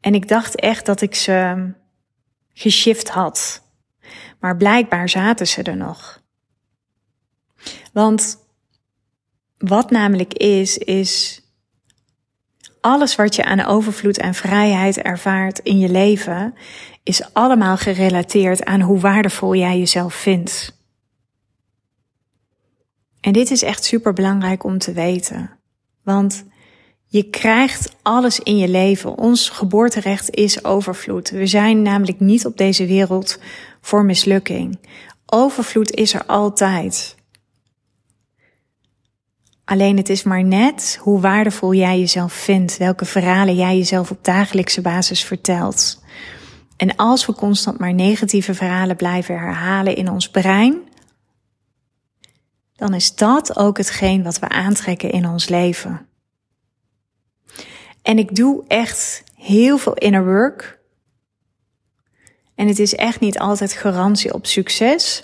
En 0.00 0.14
ik 0.14 0.28
dacht 0.28 0.56
echt 0.56 0.86
dat 0.86 1.00
ik 1.00 1.14
ze 1.14 1.70
geshift 2.52 3.08
had. 3.08 3.62
Maar 4.40 4.56
blijkbaar 4.56 5.08
zaten 5.08 5.46
ze 5.46 5.62
er 5.62 5.76
nog. 5.76 6.22
Want 7.92 8.38
wat 9.58 9.90
namelijk 9.90 10.32
is, 10.34 10.78
is 10.78 11.42
alles 12.80 13.16
wat 13.16 13.34
je 13.34 13.44
aan 13.44 13.64
overvloed 13.64 14.18
en 14.18 14.34
vrijheid 14.34 14.98
ervaart 14.98 15.58
in 15.58 15.78
je 15.78 15.88
leven, 15.88 16.54
is 17.02 17.32
allemaal 17.32 17.76
gerelateerd 17.76 18.64
aan 18.64 18.80
hoe 18.80 18.98
waardevol 18.98 19.54
jij 19.54 19.78
jezelf 19.78 20.14
vindt. 20.14 20.78
En 23.20 23.32
dit 23.32 23.50
is 23.50 23.62
echt 23.62 23.84
super 23.84 24.12
belangrijk 24.12 24.64
om 24.64 24.78
te 24.78 24.92
weten. 24.92 25.50
Want 26.02 26.44
je 27.06 27.22
krijgt 27.22 27.96
alles 28.02 28.40
in 28.40 28.56
je 28.56 28.68
leven. 28.68 29.18
Ons 29.18 29.48
geboorterecht 29.48 30.30
is 30.30 30.64
overvloed. 30.64 31.30
We 31.30 31.46
zijn 31.46 31.82
namelijk 31.82 32.20
niet 32.20 32.46
op 32.46 32.56
deze 32.56 32.86
wereld 32.86 33.38
voor 33.80 34.04
mislukking. 34.04 34.78
Overvloed 35.26 35.90
is 35.90 36.14
er 36.14 36.24
altijd. 36.26 37.16
Alleen 39.70 39.96
het 39.96 40.08
is 40.08 40.22
maar 40.22 40.44
net 40.44 40.98
hoe 41.00 41.20
waardevol 41.20 41.74
jij 41.74 41.98
jezelf 41.98 42.32
vindt, 42.32 42.76
welke 42.76 43.04
verhalen 43.04 43.54
jij 43.54 43.76
jezelf 43.76 44.10
op 44.10 44.24
dagelijkse 44.24 44.80
basis 44.80 45.24
vertelt. 45.24 46.02
En 46.76 46.96
als 46.96 47.26
we 47.26 47.34
constant 47.34 47.78
maar 47.78 47.94
negatieve 47.94 48.54
verhalen 48.54 48.96
blijven 48.96 49.38
herhalen 49.38 49.96
in 49.96 50.10
ons 50.10 50.30
brein, 50.30 50.80
dan 52.76 52.94
is 52.94 53.14
dat 53.14 53.56
ook 53.56 53.76
hetgeen 53.76 54.22
wat 54.22 54.38
we 54.38 54.48
aantrekken 54.48 55.10
in 55.10 55.26
ons 55.26 55.48
leven. 55.48 56.06
En 58.02 58.18
ik 58.18 58.34
doe 58.34 58.64
echt 58.66 59.24
heel 59.34 59.78
veel 59.78 59.94
inner 59.94 60.24
work. 60.24 60.78
En 62.54 62.68
het 62.68 62.78
is 62.78 62.94
echt 62.94 63.20
niet 63.20 63.38
altijd 63.38 63.72
garantie 63.72 64.34
op 64.34 64.46
succes. 64.46 65.22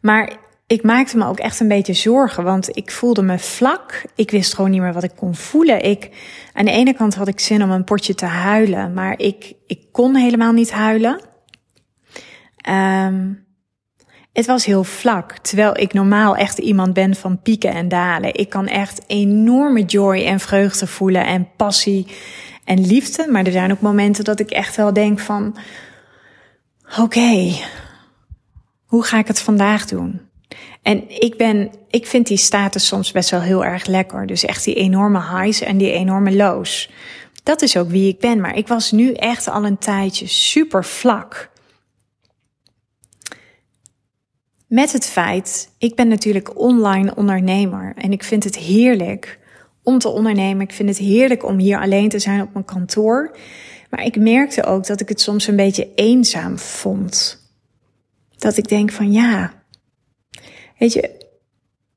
Maar 0.00 0.42
ik 0.66 0.82
maakte 0.82 1.16
me 1.16 1.26
ook 1.26 1.38
echt 1.38 1.60
een 1.60 1.68
beetje 1.68 1.94
zorgen, 1.94 2.44
want 2.44 2.76
ik 2.76 2.90
voelde 2.90 3.22
me 3.22 3.38
vlak. 3.38 4.04
Ik 4.14 4.30
wist 4.30 4.54
gewoon 4.54 4.70
niet 4.70 4.80
meer 4.80 4.92
wat 4.92 5.02
ik 5.02 5.16
kon 5.16 5.34
voelen. 5.34 5.84
Ik, 5.84 6.10
aan 6.52 6.64
de 6.64 6.70
ene 6.70 6.94
kant 6.94 7.14
had 7.14 7.28
ik 7.28 7.40
zin 7.40 7.62
om 7.62 7.70
een 7.70 7.84
potje 7.84 8.14
te 8.14 8.26
huilen, 8.26 8.92
maar 8.92 9.18
ik, 9.18 9.54
ik 9.66 9.86
kon 9.92 10.14
helemaal 10.14 10.52
niet 10.52 10.72
huilen. 10.72 11.20
Um, 12.68 13.46
het 14.32 14.46
was 14.46 14.64
heel 14.64 14.84
vlak, 14.84 15.38
terwijl 15.38 15.78
ik 15.78 15.92
normaal 15.92 16.36
echt 16.36 16.58
iemand 16.58 16.92
ben 16.92 17.14
van 17.14 17.42
pieken 17.42 17.72
en 17.72 17.88
dalen. 17.88 18.34
Ik 18.34 18.48
kan 18.48 18.66
echt 18.66 19.02
enorme 19.06 19.84
joy 19.84 20.24
en 20.24 20.40
vreugde 20.40 20.86
voelen 20.86 21.26
en 21.26 21.48
passie 21.56 22.06
en 22.64 22.86
liefde. 22.86 23.26
Maar 23.30 23.44
er 23.44 23.52
zijn 23.52 23.72
ook 23.72 23.80
momenten 23.80 24.24
dat 24.24 24.40
ik 24.40 24.50
echt 24.50 24.76
wel 24.76 24.92
denk 24.92 25.20
van, 25.20 25.56
oké, 26.98 27.52
hoe 28.84 29.04
ga 29.04 29.18
ik 29.18 29.26
het 29.26 29.40
vandaag 29.40 29.86
doen? 29.86 30.23
En 30.84 31.20
ik 31.20 31.36
ben, 31.36 31.70
ik 31.90 32.06
vind 32.06 32.26
die 32.26 32.36
status 32.36 32.86
soms 32.86 33.12
best 33.12 33.30
wel 33.30 33.40
heel 33.40 33.64
erg 33.64 33.86
lekker. 33.86 34.26
Dus 34.26 34.44
echt 34.44 34.64
die 34.64 34.74
enorme 34.74 35.20
highs 35.20 35.60
en 35.60 35.76
die 35.76 35.90
enorme 35.92 36.36
lows. 36.36 36.90
Dat 37.42 37.62
is 37.62 37.76
ook 37.76 37.88
wie 37.88 38.08
ik 38.08 38.18
ben. 38.18 38.40
Maar 38.40 38.56
ik 38.56 38.68
was 38.68 38.92
nu 38.92 39.12
echt 39.12 39.48
al 39.48 39.64
een 39.64 39.78
tijdje 39.78 40.26
super 40.26 40.84
vlak. 40.84 41.50
Met 44.66 44.92
het 44.92 45.06
feit, 45.06 45.70
ik 45.78 45.94
ben 45.94 46.08
natuurlijk 46.08 46.58
online 46.58 47.14
ondernemer 47.14 47.92
en 47.96 48.12
ik 48.12 48.24
vind 48.24 48.44
het 48.44 48.56
heerlijk 48.56 49.38
om 49.82 49.98
te 49.98 50.08
ondernemen. 50.08 50.60
Ik 50.60 50.72
vind 50.72 50.88
het 50.88 50.98
heerlijk 50.98 51.44
om 51.44 51.58
hier 51.58 51.80
alleen 51.80 52.08
te 52.08 52.18
zijn 52.18 52.42
op 52.42 52.52
mijn 52.52 52.64
kantoor. 52.64 53.36
Maar 53.90 54.04
ik 54.04 54.16
merkte 54.16 54.64
ook 54.64 54.86
dat 54.86 55.00
ik 55.00 55.08
het 55.08 55.20
soms 55.20 55.46
een 55.46 55.56
beetje 55.56 55.88
eenzaam 55.94 56.58
vond. 56.58 57.42
Dat 58.36 58.56
ik 58.56 58.68
denk 58.68 58.92
van 58.92 59.12
ja, 59.12 59.63
weet 60.78 60.92
je, 60.92 61.26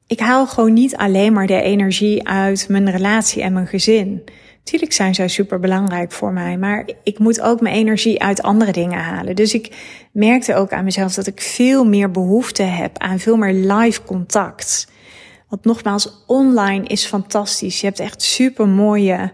ik 0.07 0.19
haal 0.19 0.47
gewoon 0.47 0.73
niet 0.73 0.95
alleen 0.95 1.33
maar 1.33 1.47
de 1.47 1.61
energie 1.61 2.27
uit 2.27 2.69
mijn 2.69 2.91
relatie 2.91 3.41
en 3.41 3.53
mijn 3.53 3.67
gezin. 3.67 4.23
Tuurlijk 4.63 4.93
zijn 4.93 5.15
zij 5.15 5.27
super 5.27 5.59
belangrijk 5.59 6.11
voor 6.11 6.33
mij, 6.33 6.57
maar 6.57 6.89
ik 7.03 7.19
moet 7.19 7.41
ook 7.41 7.61
mijn 7.61 7.75
energie 7.75 8.21
uit 8.21 8.41
andere 8.41 8.71
dingen 8.71 8.99
halen. 8.99 9.35
Dus 9.35 9.53
ik 9.53 9.75
merkte 10.11 10.55
ook 10.55 10.71
aan 10.71 10.83
mezelf 10.83 11.13
dat 11.13 11.27
ik 11.27 11.41
veel 11.41 11.85
meer 11.85 12.11
behoefte 12.11 12.63
heb 12.63 12.97
aan 12.97 13.19
veel 13.19 13.37
meer 13.37 13.53
live 13.53 14.03
contact. 14.03 14.87
Want 15.49 15.65
nogmaals, 15.65 16.23
online 16.25 16.87
is 16.87 17.05
fantastisch. 17.05 17.79
Je 17.79 17.85
hebt 17.85 17.99
echt 17.99 18.21
super 18.21 18.67
mooie. 18.67 19.33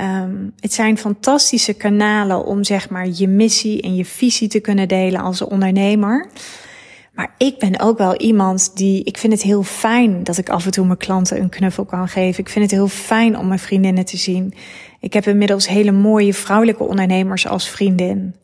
Um, 0.00 0.52
het 0.60 0.72
zijn 0.72 0.98
fantastische 0.98 1.74
kanalen 1.74 2.44
om 2.44 2.64
zeg 2.64 2.90
maar 2.90 3.08
je 3.12 3.28
missie 3.28 3.82
en 3.82 3.94
je 3.94 4.04
visie 4.04 4.48
te 4.48 4.60
kunnen 4.60 4.88
delen 4.88 5.20
als 5.20 5.42
ondernemer. 5.42 6.28
Maar 7.18 7.34
ik 7.38 7.58
ben 7.58 7.80
ook 7.80 7.98
wel 7.98 8.16
iemand 8.16 8.76
die, 8.76 9.04
ik 9.04 9.18
vind 9.18 9.32
het 9.32 9.42
heel 9.42 9.62
fijn 9.62 10.24
dat 10.24 10.38
ik 10.38 10.48
af 10.48 10.64
en 10.64 10.70
toe 10.70 10.86
mijn 10.86 10.98
klanten 10.98 11.40
een 11.40 11.48
knuffel 11.48 11.84
kan 11.84 12.08
geven. 12.08 12.40
Ik 12.40 12.48
vind 12.48 12.64
het 12.64 12.74
heel 12.74 12.88
fijn 12.88 13.38
om 13.38 13.46
mijn 13.46 13.58
vriendinnen 13.58 14.04
te 14.04 14.16
zien. 14.16 14.54
Ik 15.00 15.12
heb 15.12 15.26
inmiddels 15.26 15.68
hele 15.68 15.92
mooie 15.92 16.34
vrouwelijke 16.34 16.82
ondernemers 16.82 17.46
als 17.46 17.68
vriendin. 17.68 18.34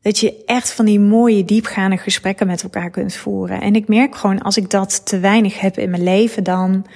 Dat 0.00 0.18
je 0.18 0.44
echt 0.44 0.72
van 0.72 0.84
die 0.84 1.00
mooie 1.00 1.44
diepgaande 1.44 1.96
gesprekken 1.96 2.46
met 2.46 2.62
elkaar 2.62 2.90
kunt 2.90 3.14
voeren. 3.14 3.60
En 3.60 3.74
ik 3.74 3.88
merk 3.88 4.16
gewoon 4.16 4.42
als 4.42 4.56
ik 4.56 4.70
dat 4.70 5.06
te 5.06 5.18
weinig 5.18 5.60
heb 5.60 5.78
in 5.78 5.90
mijn 5.90 6.04
leven, 6.04 6.44
dan 6.44 6.86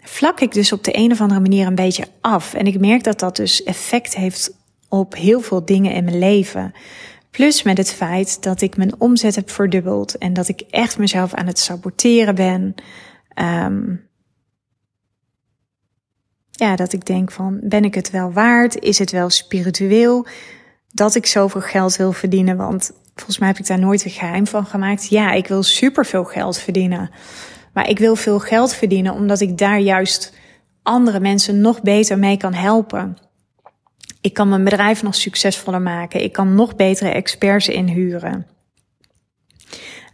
vlak 0.00 0.40
ik 0.40 0.52
dus 0.52 0.72
op 0.72 0.84
de 0.84 0.96
een 0.96 1.12
of 1.12 1.20
andere 1.20 1.40
manier 1.40 1.66
een 1.66 1.74
beetje 1.74 2.06
af. 2.20 2.54
En 2.54 2.66
ik 2.66 2.80
merk 2.80 3.04
dat 3.04 3.18
dat 3.18 3.36
dus 3.36 3.62
effect 3.62 4.16
heeft 4.16 4.56
op 4.88 5.14
heel 5.14 5.40
veel 5.40 5.64
dingen 5.64 5.92
in 5.92 6.04
mijn 6.04 6.18
leven. 6.18 6.72
Plus 7.30 7.62
met 7.62 7.76
het 7.76 7.92
feit 7.92 8.42
dat 8.42 8.60
ik 8.60 8.76
mijn 8.76 9.00
omzet 9.00 9.34
heb 9.34 9.50
verdubbeld 9.50 10.18
en 10.18 10.32
dat 10.32 10.48
ik 10.48 10.60
echt 10.60 10.98
mezelf 10.98 11.34
aan 11.34 11.46
het 11.46 11.58
saboteren 11.58 12.34
ben. 12.34 12.74
Um, 13.34 14.08
ja, 16.50 16.76
dat 16.76 16.92
ik 16.92 17.06
denk 17.06 17.30
van, 17.30 17.60
ben 17.62 17.84
ik 17.84 17.94
het 17.94 18.10
wel 18.10 18.32
waard? 18.32 18.78
Is 18.78 18.98
het 18.98 19.10
wel 19.10 19.30
spiritueel 19.30 20.26
dat 20.88 21.14
ik 21.14 21.26
zoveel 21.26 21.60
geld 21.60 21.96
wil 21.96 22.12
verdienen? 22.12 22.56
Want 22.56 22.92
volgens 23.14 23.38
mij 23.38 23.48
heb 23.48 23.58
ik 23.58 23.66
daar 23.66 23.78
nooit 23.78 24.04
een 24.04 24.10
geheim 24.10 24.46
van 24.46 24.66
gemaakt. 24.66 25.08
Ja, 25.08 25.32
ik 25.32 25.46
wil 25.46 25.62
superveel 25.62 26.24
geld 26.24 26.58
verdienen. 26.58 27.10
Maar 27.72 27.88
ik 27.88 27.98
wil 27.98 28.16
veel 28.16 28.38
geld 28.38 28.74
verdienen 28.74 29.12
omdat 29.12 29.40
ik 29.40 29.58
daar 29.58 29.78
juist 29.78 30.34
andere 30.82 31.20
mensen 31.20 31.60
nog 31.60 31.82
beter 31.82 32.18
mee 32.18 32.36
kan 32.36 32.54
helpen. 32.54 33.16
Ik 34.28 34.34
kan 34.34 34.48
mijn 34.48 34.64
bedrijf 34.64 35.02
nog 35.02 35.14
succesvoller 35.14 35.82
maken. 35.82 36.22
Ik 36.22 36.32
kan 36.32 36.54
nog 36.54 36.76
betere 36.76 37.10
experts 37.10 37.68
inhuren. 37.68 38.46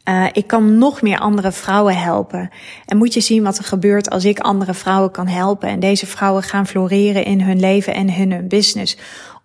Uh, 0.09 0.27
ik 0.33 0.47
kan 0.47 0.79
nog 0.79 1.03
meer 1.03 1.19
andere 1.19 1.53
vrouwen 1.53 1.97
helpen. 1.97 2.51
En 2.87 2.97
moet 2.97 3.15
je 3.15 3.21
zien 3.21 3.43
wat 3.43 3.59
er 3.59 3.65
gebeurt 3.65 4.11
als 4.11 4.25
ik 4.25 4.39
andere 4.39 4.75
vrouwen 4.75 5.11
kan 5.11 5.27
helpen. 5.27 5.69
En 5.69 5.81
deze 5.81 6.07
vrouwen 6.07 6.43
gaan 6.43 6.67
floreren 6.67 7.25
in 7.25 7.41
hun 7.41 7.61
leven 7.61 7.95
en 7.95 8.15
hun 8.15 8.49
business. 8.49 8.97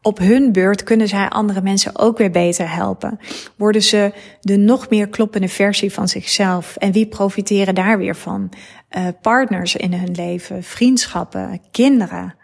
Op 0.02 0.18
hun 0.18 0.52
beurt 0.52 0.84
kunnen 0.84 1.08
zij 1.08 1.30
andere 1.30 1.62
mensen 1.62 2.00
ook 2.00 2.18
weer 2.18 2.32
beter 2.32 2.74
helpen. 2.74 3.20
Worden 3.58 3.84
ze 3.84 4.14
de 4.42 4.58
nog 4.58 4.90
meer 4.90 5.08
kloppende 5.08 5.48
versie 5.48 5.94
van 5.94 6.08
zichzelf. 6.08 6.76
En 6.76 6.92
wie 6.92 7.08
profiteren 7.08 7.76
daar 7.76 7.98
weer 7.98 8.16
van? 8.16 8.52
Uh, 8.98 9.08
partners 9.22 9.76
in 9.76 9.94
hun 9.94 10.12
leven, 10.16 10.64
vriendschappen, 10.64 11.62
kinderen. 11.72 12.39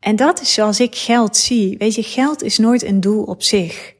En 0.00 0.16
dat 0.16 0.40
is 0.40 0.52
zoals 0.52 0.80
ik 0.80 0.94
geld 0.94 1.36
zie. 1.36 1.78
Weet 1.78 1.94
je, 1.94 2.02
geld 2.02 2.42
is 2.42 2.58
nooit 2.58 2.82
een 2.82 3.00
doel 3.00 3.22
op 3.22 3.42
zich. 3.42 3.94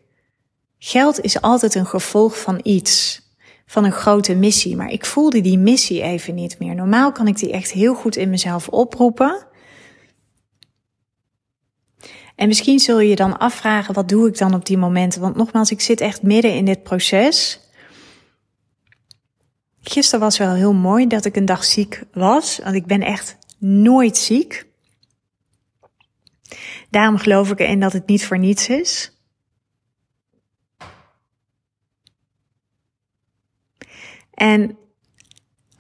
Geld 0.79 1.21
is 1.21 1.41
altijd 1.41 1.75
een 1.75 1.87
gevolg 1.87 2.41
van 2.41 2.61
iets 2.63 3.23
van 3.67 3.85
een 3.85 3.93
grote 3.93 4.35
missie. 4.35 4.77
Maar 4.77 4.91
ik 4.91 5.07
voelde 5.07 5.41
die 5.41 5.59
missie 5.59 6.03
even 6.03 6.35
niet 6.35 6.59
meer. 6.59 6.75
Normaal 6.75 7.13
kan 7.13 7.27
ik 7.27 7.37
die 7.37 7.53
echt 7.53 7.71
heel 7.71 7.95
goed 7.95 8.17
in 8.17 8.31
mezelf 8.31 8.69
oproepen. 8.69 9.47
En 12.35 12.49
misschien 12.49 12.79
zul 12.79 13.01
je 13.01 13.09
je 13.09 13.17
dan 13.17 13.39
afvragen, 13.39 13.95
wat 13.95 14.09
doe 14.09 14.29
ik 14.29 14.39
dan 14.39 14.55
op 14.55 14.67
die 14.67 14.79
momenten? 14.79 15.21
Want 15.21 15.37
nogmaals, 15.37 15.71
ik 15.71 15.81
zit 15.81 16.01
echt 16.01 16.23
midden 16.23 16.55
in 16.55 16.65
dit 16.65 16.83
proces. 16.83 17.61
Gisteren 19.81 20.21
was 20.21 20.39
wel 20.39 20.53
heel 20.53 20.73
mooi 20.75 21.07
dat 21.07 21.25
ik 21.25 21.37
een 21.37 21.45
dag 21.45 21.65
ziek 21.65 22.03
was, 22.13 22.61
want 22.63 22.75
ik 22.75 22.87
ben 22.87 23.03
echt 23.03 23.37
nooit 23.59 24.17
ziek. 24.17 24.68
Daarom 26.91 27.19
geloof 27.19 27.51
ik 27.51 27.61
erin 27.61 27.81
dat 27.81 27.93
het 27.93 28.07
niet 28.07 28.27
voor 28.27 28.39
niets 28.39 28.69
is. 28.69 29.13
En 34.35 34.77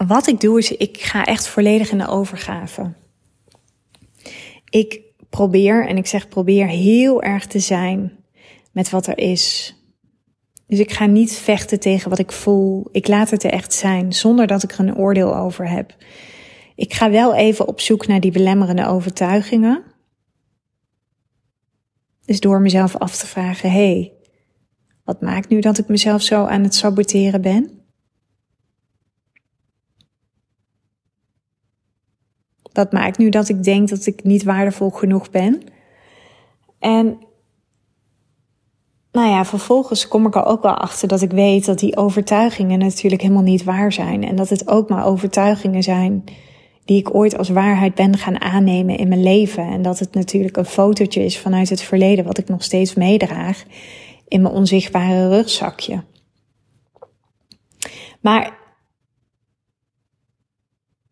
wat 0.06 0.26
ik 0.26 0.40
doe 0.40 0.58
is, 0.58 0.70
ik 0.70 1.00
ga 1.00 1.25
echt 1.25 1.48
volledig 1.48 1.90
in 1.90 1.98
de 1.98 2.08
overgave. 2.08 2.92
Ik 4.70 5.00
probeer, 5.30 5.87
en 5.87 5.96
ik 5.96 6.06
zeg 6.06 6.28
probeer 6.28 6.66
heel 6.66 7.22
erg 7.22 7.46
te 7.46 7.58
zijn 7.58 8.25
met 8.72 8.90
wat 8.90 9.06
er 9.06 9.18
is. 9.18 9.75
Dus 10.66 10.78
ik 10.78 10.92
ga 10.92 11.06
niet 11.06 11.32
vechten 11.32 11.80
tegen 11.80 12.10
wat 12.10 12.18
ik 12.18 12.32
voel. 12.32 12.88
Ik 12.92 13.08
laat 13.08 13.30
het 13.30 13.44
er 13.44 13.50
echt 13.50 13.72
zijn, 13.72 14.12
zonder 14.12 14.46
dat 14.46 14.62
ik 14.62 14.72
er 14.72 14.80
een 14.80 14.96
oordeel 14.96 15.37
over 15.37 15.68
heb. 15.68 15.96
Ik 16.75 16.94
ga 16.94 17.10
wel 17.10 17.34
even 17.34 17.68
op 17.68 17.80
zoek 17.80 18.06
naar 18.06 18.20
die 18.20 18.32
belemmerende 18.32 18.87
overtuigingen. 18.87 19.82
Dus 22.28 22.40
door 22.40 22.61
mezelf 22.61 22.97
af 22.97 23.16
te 23.16 23.26
vragen, 23.26 23.70
hé, 23.70 23.76
hey, 23.76 24.12
wat 25.04 25.20
maakt 25.20 25.49
nu 25.49 25.61
dat 25.61 25.78
ik 25.78 25.88
mezelf 25.88 26.23
zo 26.23 26.44
aan 26.44 26.62
het 26.62 26.75
saboteren 26.75 27.40
ben? 27.40 27.70
Wat 32.73 32.92
maakt 32.92 33.18
nu 33.18 33.28
dat 33.28 33.49
ik 33.49 33.62
denk 33.62 33.88
dat 33.88 34.06
ik 34.06 34.25
niet 34.25 34.42
waardevol 34.42 34.90
genoeg 34.90 35.30
ben? 35.30 35.62
En 36.78 37.18
nou 39.12 39.28
ja, 39.28 39.44
vervolgens 39.44 40.08
kom 40.08 40.26
ik 40.26 40.35
er 40.35 40.44
ook 40.44 40.62
wel 40.62 40.75
achter 40.75 41.09
dat 41.09 41.22
ik 41.22 41.31
weet 41.31 41.64
dat 41.64 41.79
die 41.79 41.96
overtuigingen 41.96 42.79
natuurlijk 42.79 43.22
helemaal 43.22 43.42
niet 43.42 43.64
waar 43.64 43.92
zijn. 43.92 44.24
En 44.24 44.37
dat 44.37 44.48
het 44.48 44.68
ook 44.68 44.88
maar 44.88 45.07
overtuigingen 45.07 45.83
zijn 45.83 46.24
die 46.88 46.98
ik 46.98 47.14
ooit 47.14 47.38
als 47.38 47.48
waarheid 47.48 47.94
ben 47.94 48.16
gaan 48.16 48.40
aannemen 48.40 48.96
in 48.96 49.09
mijn 49.09 49.22
leven. 49.22 49.64
En 49.64 49.83
dat 49.83 49.98
het 49.98 50.14
natuurlijk 50.14 50.57
een 50.57 50.64
fotootje 50.64 51.24
is 51.24 51.38
vanuit 51.38 51.68
het 51.68 51.83
verleden 51.83 52.24
wat 52.24 52.38
ik 52.38 52.48
nog 52.48 52.62
steeds 52.62 52.94
meedraag 52.94 53.64
in 54.29 54.42
mijn 54.42 54.55
onzichtbare 54.55 55.29
rugzakje. 55.29 56.05
Maar 58.20 58.59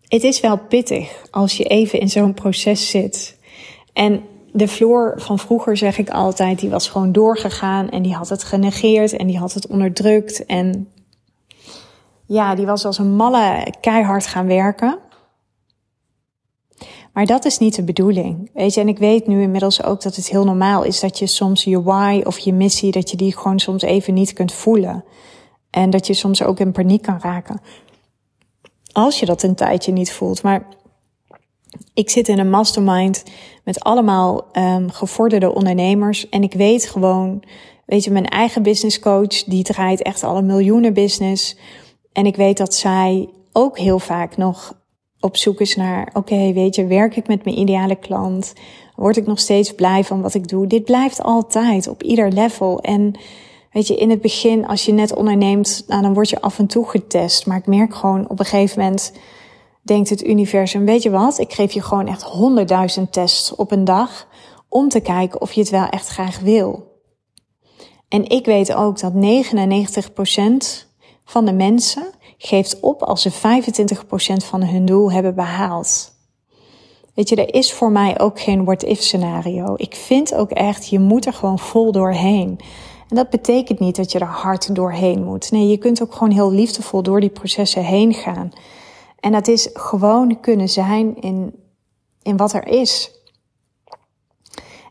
het 0.08 0.22
is 0.22 0.40
wel 0.40 0.58
pittig 0.58 1.26
als 1.30 1.56
je 1.56 1.64
even 1.64 2.00
in 2.00 2.08
zo'n 2.08 2.34
proces 2.34 2.90
zit. 2.90 3.38
En 3.92 4.22
de 4.52 4.68
Floor 4.68 5.14
van 5.16 5.38
vroeger, 5.38 5.76
zeg 5.76 5.98
ik 5.98 6.10
altijd, 6.10 6.58
die 6.58 6.70
was 6.70 6.88
gewoon 6.88 7.12
doorgegaan 7.12 7.88
en 7.88 8.02
die 8.02 8.14
had 8.14 8.28
het 8.28 8.44
genegeerd 8.44 9.12
en 9.12 9.26
die 9.26 9.38
had 9.38 9.52
het 9.52 9.66
onderdrukt. 9.66 10.46
En 10.46 10.88
ja, 12.26 12.54
die 12.54 12.66
was 12.66 12.84
als 12.84 12.98
een 12.98 13.16
malle 13.16 13.74
keihard 13.80 14.26
gaan 14.26 14.46
werken. 14.46 15.04
Maar 17.16 17.26
dat 17.26 17.44
is 17.44 17.58
niet 17.58 17.74
de 17.74 17.82
bedoeling. 17.82 18.50
Weet 18.52 18.74
je, 18.74 18.80
en 18.80 18.88
ik 18.88 18.98
weet 18.98 19.26
nu 19.26 19.42
inmiddels 19.42 19.82
ook 19.82 20.02
dat 20.02 20.16
het 20.16 20.28
heel 20.28 20.44
normaal 20.44 20.82
is 20.82 21.00
dat 21.00 21.18
je 21.18 21.26
soms 21.26 21.64
je 21.64 21.82
why 21.82 22.20
of 22.24 22.38
je 22.38 22.52
missie, 22.52 22.92
dat 22.92 23.10
je 23.10 23.16
die 23.16 23.36
gewoon 23.36 23.58
soms 23.58 23.82
even 23.82 24.14
niet 24.14 24.32
kunt 24.32 24.52
voelen. 24.52 25.04
En 25.70 25.90
dat 25.90 26.06
je 26.06 26.14
soms 26.14 26.42
ook 26.42 26.60
in 26.60 26.72
paniek 26.72 27.02
kan 27.02 27.18
raken 27.20 27.60
als 28.92 29.20
je 29.20 29.26
dat 29.26 29.42
een 29.42 29.54
tijdje 29.54 29.92
niet 29.92 30.12
voelt. 30.12 30.42
Maar 30.42 30.66
ik 31.94 32.10
zit 32.10 32.28
in 32.28 32.38
een 32.38 32.50
mastermind 32.50 33.22
met 33.64 33.80
allemaal 33.80 34.46
um, 34.52 34.90
gevorderde 34.90 35.54
ondernemers. 35.54 36.28
En 36.28 36.42
ik 36.42 36.52
weet 36.52 36.86
gewoon, 36.86 37.42
weet 37.86 38.04
je, 38.04 38.10
mijn 38.10 38.28
eigen 38.28 38.62
business 38.62 38.98
coach, 38.98 39.44
die 39.44 39.62
draait 39.62 40.02
echt 40.02 40.22
al 40.22 40.36
een 40.36 40.46
miljoenen 40.46 40.92
business. 40.92 41.56
En 42.12 42.26
ik 42.26 42.36
weet 42.36 42.56
dat 42.56 42.74
zij 42.74 43.28
ook 43.52 43.78
heel 43.78 43.98
vaak 43.98 44.36
nog 44.36 44.74
op 45.20 45.36
zoek 45.36 45.60
is 45.60 45.76
naar, 45.76 46.10
oké, 46.12 46.52
weet 46.52 46.74
je, 46.74 46.86
werk 46.86 47.16
ik 47.16 47.28
met 47.28 47.44
mijn 47.44 47.58
ideale 47.58 47.96
klant? 47.96 48.52
Word 48.94 49.16
ik 49.16 49.26
nog 49.26 49.38
steeds 49.38 49.74
blij 49.74 50.04
van 50.04 50.22
wat 50.22 50.34
ik 50.34 50.48
doe? 50.48 50.66
Dit 50.66 50.84
blijft 50.84 51.22
altijd 51.22 51.88
op 51.88 52.02
ieder 52.02 52.32
level. 52.32 52.80
En 52.80 53.14
Weet 53.76 53.86
je, 53.86 53.96
in 53.96 54.10
het 54.10 54.20
begin, 54.20 54.66
als 54.66 54.84
je 54.84 54.92
net 54.92 55.14
onderneemt, 55.14 55.84
nou, 55.86 56.02
dan 56.02 56.14
word 56.14 56.28
je 56.28 56.40
af 56.40 56.58
en 56.58 56.66
toe 56.66 56.88
getest. 56.88 57.46
Maar 57.46 57.56
ik 57.56 57.66
merk 57.66 57.94
gewoon 57.94 58.28
op 58.28 58.38
een 58.38 58.44
gegeven 58.44 58.82
moment, 58.82 59.12
denkt 59.82 60.10
het 60.10 60.26
universum, 60.26 60.84
weet 60.84 61.02
je 61.02 61.10
wat? 61.10 61.38
Ik 61.38 61.52
geef 61.52 61.72
je 61.72 61.82
gewoon 61.82 62.06
echt 62.06 62.22
honderdduizend 62.22 63.12
tests 63.12 63.54
op 63.54 63.70
een 63.70 63.84
dag 63.84 64.28
om 64.68 64.88
te 64.88 65.00
kijken 65.00 65.40
of 65.40 65.52
je 65.52 65.60
het 65.60 65.70
wel 65.70 65.88
echt 65.88 66.08
graag 66.08 66.38
wil. 66.38 67.00
En 68.08 68.28
ik 68.28 68.44
weet 68.44 68.74
ook 68.74 69.00
dat 69.00 69.12
99% 69.12 69.16
van 71.24 71.44
de 71.44 71.52
mensen 71.52 72.10
geeft 72.38 72.80
op 72.80 73.02
als 73.02 73.22
ze 73.22 73.32
25% 73.32 73.36
van 74.36 74.64
hun 74.64 74.84
doel 74.84 75.12
hebben 75.12 75.34
behaald. 75.34 76.14
Weet 77.14 77.28
je, 77.28 77.36
er 77.36 77.54
is 77.54 77.72
voor 77.72 77.90
mij 77.90 78.20
ook 78.20 78.40
geen 78.40 78.64
what-if 78.64 79.02
scenario. 79.02 79.74
Ik 79.76 79.94
vind 79.94 80.34
ook 80.34 80.50
echt, 80.50 80.88
je 80.88 80.98
moet 80.98 81.26
er 81.26 81.32
gewoon 81.32 81.58
vol 81.58 81.92
doorheen. 81.92 82.58
En 83.08 83.16
dat 83.16 83.30
betekent 83.30 83.78
niet 83.78 83.96
dat 83.96 84.12
je 84.12 84.18
er 84.18 84.26
hard 84.26 84.74
doorheen 84.74 85.24
moet. 85.24 85.50
Nee, 85.50 85.68
je 85.68 85.76
kunt 85.76 86.02
ook 86.02 86.12
gewoon 86.12 86.32
heel 86.32 86.50
liefdevol 86.50 87.02
door 87.02 87.20
die 87.20 87.30
processen 87.30 87.84
heen 87.84 88.14
gaan. 88.14 88.52
En 89.20 89.32
dat 89.32 89.48
is 89.48 89.70
gewoon 89.72 90.40
kunnen 90.40 90.68
zijn 90.68 91.20
in, 91.20 91.54
in 92.22 92.36
wat 92.36 92.52
er 92.52 92.66
is. 92.66 93.10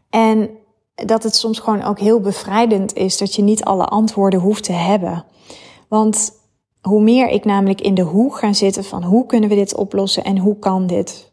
En 0.10 0.50
dat 0.96 1.24
het 1.24 1.36
soms 1.36 1.60
gewoon 1.60 1.84
ook 1.84 2.00
heel 2.00 2.20
bevrijdend 2.20 2.94
is 2.94 3.18
dat 3.18 3.36
je 3.36 3.42
niet 3.42 3.64
alle 3.64 3.86
antwoorden 3.86 4.40
hoeft 4.40 4.64
te 4.64 4.72
hebben. 4.72 5.26
Want 5.88 6.32
hoe 6.88 7.02
meer 7.02 7.30
ik 7.30 7.46
namelijk 7.46 7.82
in 7.82 7.94
de 7.94 8.02
hoe 8.02 8.36
ga 8.36 8.54
zitten 8.54 8.84
van 8.84 9.04
hoe 9.04 9.26
kunnen 9.26 9.50
we 9.50 9.56
dit 9.56 9.76
oplossen 9.76 10.24
en 10.24 10.38
hoe 10.38 10.60
kan 10.60 10.88
dit, 10.88 11.32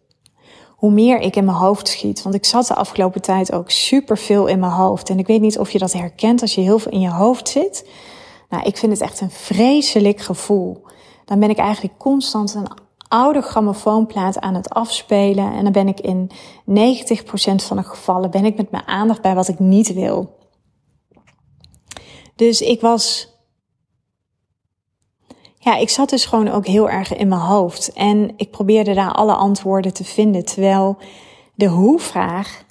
hoe 0.68 0.90
meer 0.90 1.20
ik 1.20 1.36
in 1.36 1.44
mijn 1.44 1.56
hoofd 1.56 1.88
schiet. 1.88 2.22
Want 2.22 2.34
ik 2.34 2.44
zat 2.44 2.66
de 2.66 2.74
afgelopen 2.74 3.22
tijd 3.22 3.52
ook 3.52 3.70
super 3.70 4.18
veel 4.18 4.46
in 4.46 4.58
mijn 4.58 4.72
hoofd. 4.72 5.10
En 5.10 5.18
ik 5.18 5.26
weet 5.26 5.40
niet 5.40 5.58
of 5.58 5.70
je 5.70 5.78
dat 5.78 5.92
herkent 5.92 6.40
als 6.40 6.54
je 6.54 6.60
heel 6.60 6.78
veel 6.78 6.92
in 6.92 7.00
je 7.00 7.10
hoofd 7.10 7.48
zit. 7.48 7.88
Nou, 8.48 8.64
ik 8.64 8.76
vind 8.76 8.92
het 8.92 9.00
echt 9.00 9.20
een 9.20 9.30
vreselijk 9.30 10.20
gevoel. 10.20 10.86
Dan 11.24 11.40
ben 11.40 11.50
ik 11.50 11.58
eigenlijk 11.58 11.98
constant 11.98 12.54
een 12.54 12.70
oude 13.08 13.40
grammofoonplaat 13.40 14.40
aan 14.40 14.54
het 14.54 14.70
afspelen. 14.70 15.52
En 15.52 15.62
dan 15.62 15.72
ben 15.72 15.88
ik 15.88 16.00
in 16.00 16.30
90% 16.30 16.34
van 17.54 17.76
de 17.76 17.82
gevallen 17.82 18.30
ben 18.30 18.44
ik 18.44 18.56
met 18.56 18.70
mijn 18.70 18.86
aandacht 18.86 19.22
bij 19.22 19.34
wat 19.34 19.48
ik 19.48 19.58
niet 19.58 19.92
wil. 19.92 20.38
Dus 22.36 22.60
ik 22.60 22.80
was 22.80 23.31
ja, 25.64 25.76
ik 25.76 25.88
zat 25.88 26.08
dus 26.10 26.24
gewoon 26.24 26.48
ook 26.48 26.66
heel 26.66 26.90
erg 26.90 27.14
in 27.14 27.28
mijn 27.28 27.40
hoofd. 27.40 27.92
En 27.92 28.32
ik 28.36 28.50
probeerde 28.50 28.94
daar 28.94 29.12
alle 29.12 29.34
antwoorden 29.34 29.92
te 29.92 30.04
vinden. 30.04 30.44
Terwijl 30.44 30.96
de 31.54 31.66
hoe-vraag, 31.66 32.64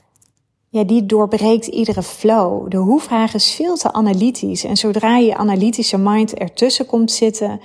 ja, 0.70 0.84
die 0.84 1.06
doorbreekt 1.06 1.68
iedere 1.68 2.04
flow. 2.04 2.70
De 2.70 2.78
hoe-vraag 2.78 3.34
is 3.34 3.54
veel 3.54 3.76
te 3.76 3.94
analytisch. 3.94 4.64
En 4.64 4.78
zodra 4.78 5.18
je 5.18 5.38
analytische 5.38 5.98
mind 5.98 6.34
ertussen 6.34 6.86
komt 6.86 7.12
zitten, 7.12 7.62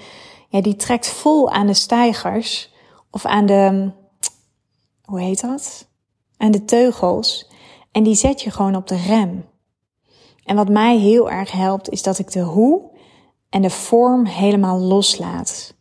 ja, 0.48 0.60
die 0.60 0.76
trekt 0.76 1.08
vol 1.08 1.50
aan 1.50 1.66
de 1.66 1.74
stijgers. 1.74 2.72
Of 3.10 3.24
aan 3.24 3.46
de, 3.46 3.90
hoe 5.04 5.20
heet 5.20 5.40
dat? 5.40 5.86
aan 6.36 6.50
de 6.50 6.64
teugels 6.64 7.48
en 7.92 8.02
die 8.02 8.14
zet 8.14 8.42
je 8.42 8.50
gewoon 8.50 8.76
op 8.76 8.86
de 8.86 8.96
rem. 8.96 9.44
En 10.44 10.56
wat 10.56 10.68
mij 10.68 10.98
heel 10.98 11.30
erg 11.30 11.52
helpt, 11.52 11.90
is 11.90 12.02
dat 12.02 12.18
ik 12.18 12.30
de 12.32 12.40
hoe 12.40 12.90
en 13.56 13.62
de 13.62 13.70
vorm 13.70 14.26
helemaal 14.26 14.78
loslaat. 14.78 15.74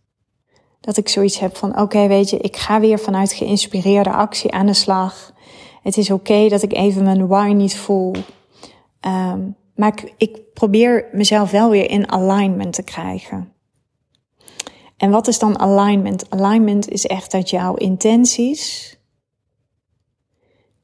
Dat 0.80 0.98
ik 0.98 1.10
zoiets 1.10 1.40
heb 1.40 1.56
van: 1.58 1.80
oké, 1.80 2.08
weet 2.08 2.30
je, 2.30 2.38
ik 2.38 2.56
ga 2.56 2.80
weer 2.80 3.00
vanuit 3.00 3.34
geïnspireerde 3.34 4.12
actie 4.12 4.52
aan 4.52 4.66
de 4.66 4.74
slag. 4.74 5.34
Het 5.82 5.98
is 5.98 6.12
oké 6.12 6.48
dat 6.48 6.62
ik 6.62 6.74
even 6.74 7.04
mijn 7.04 7.28
why 7.28 7.52
niet 7.56 7.78
voel. 7.78 8.16
Um, 9.02 9.56
maar 9.76 9.88
ik, 9.88 10.14
ik 10.18 10.54
probeer 10.54 11.10
mezelf 11.12 11.52
wel 11.52 11.70
weer 11.70 11.90
in 11.90 12.12
alignment 12.12 12.74
te 12.74 12.84
krijgen. 12.84 13.54
En 14.98 15.12
wat 15.12 15.28
is 15.28 15.40
dan 15.40 15.60
alignment? 15.60 16.30
Alignment 16.30 16.90
is 16.90 17.06
echt 17.06 17.32
dat 17.32 17.50
jouw 17.50 17.76
intenties 17.76 18.98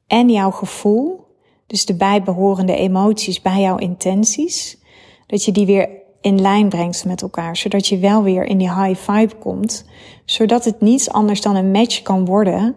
en 0.08 0.30
jouw 0.30 0.52
gevoel, 0.52 1.28
dus 1.68 1.86
de 1.86 1.96
bijbehorende 1.96 2.76
emoties 2.76 3.42
bij 3.42 3.62
jouw 3.62 3.78
intenties, 3.78 4.82
dat 5.28 5.46
je 5.46 5.52
die 5.52 5.66
weer 5.66 6.01
in 6.22 6.42
lijn 6.42 6.70
brengt 6.70 7.06
met 7.06 7.22
elkaar, 7.22 7.58
zodat 7.58 7.88
je 7.88 7.98
wel 7.98 8.24
weer 8.24 8.44
in 8.44 8.58
die 8.58 8.74
high 8.74 9.12
vibe 9.12 9.36
komt, 9.36 9.86
zodat 10.26 10.66
het 10.66 10.82
niets 10.82 11.10
anders 11.10 11.42
dan 11.42 11.56
een 11.56 11.72
match 11.72 12.02
kan 12.02 12.26
worden 12.26 12.76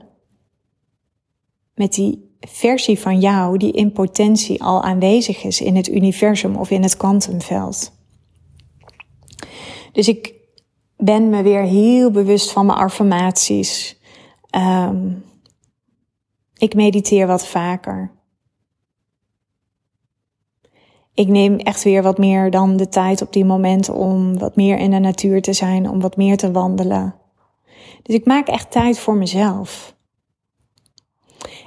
met 1.75 1.93
die 1.93 2.37
versie 2.41 2.99
van 2.99 3.21
jou 3.21 3.59
die 3.59 3.73
in 3.73 3.93
potentie 3.93 4.63
al 4.63 4.83
aanwezig 4.83 5.45
is 5.45 5.61
in 5.61 5.77
het 5.77 5.89
universum 5.89 6.57
of 6.57 6.71
in 6.71 6.83
het 6.83 6.97
kwantumveld. 6.97 7.93
Dus 9.93 10.09
ik 10.09 10.35
ben 10.97 11.31
me 11.31 11.43
weer 11.43 11.63
heel 11.63 12.11
bewust 12.11 12.53
van 12.53 12.67
mijn 12.67 12.79
affirmaties. 12.79 14.01
Um, 14.57 15.25
ik 16.57 16.75
mediteer 16.75 17.27
wat 17.27 17.47
vaker. 17.47 18.11
Ik 21.15 21.29
neem 21.29 21.59
echt 21.59 21.83
weer 21.83 22.03
wat 22.03 22.19
meer 22.19 22.51
dan 22.51 22.77
de 22.77 22.89
tijd 22.89 23.23
op 23.23 23.33
die 23.33 23.45
momenten 23.45 23.95
om 23.95 24.39
wat 24.39 24.57
meer 24.57 24.79
in 24.79 24.91
de 24.91 24.99
natuur 24.99 25.43
te 25.43 25.53
zijn, 25.53 25.91
om 25.91 26.01
wat 26.01 26.17
meer 26.17 26.37
te 26.37 26.51
wandelen. 26.51 27.15
Dus 28.03 28.15
ik 28.15 28.27
maak 28.27 28.49
echt 28.49 28.71
tijd 28.71 28.99
voor 28.99 29.15
mezelf. 29.15 29.95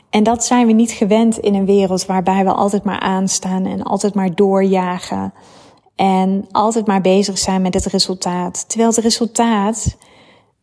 En 0.10 0.24
dat 0.24 0.46
zijn 0.46 0.68
we 0.68 0.74
niet 0.74 0.92
gewend 0.92 1.38
in 1.38 1.54
een 1.54 1.66
wereld 1.66 2.06
waarbij 2.06 2.44
we 2.44 2.52
altijd 2.52 2.84
maar 2.84 3.00
aanstaan 3.00 3.66
en 3.66 3.84
altijd 3.84 4.14
maar 4.14 4.36
doorjagen. 4.36 5.34
En 5.96 6.46
altijd 6.52 6.88
maar 6.88 7.02
bezig 7.02 7.38
zijn 7.38 7.62
met 7.62 7.74
het 7.74 7.86
resultaat. 7.86 8.70
Terwijl 8.70 8.90
het 8.90 8.98
resultaat, 8.98 9.98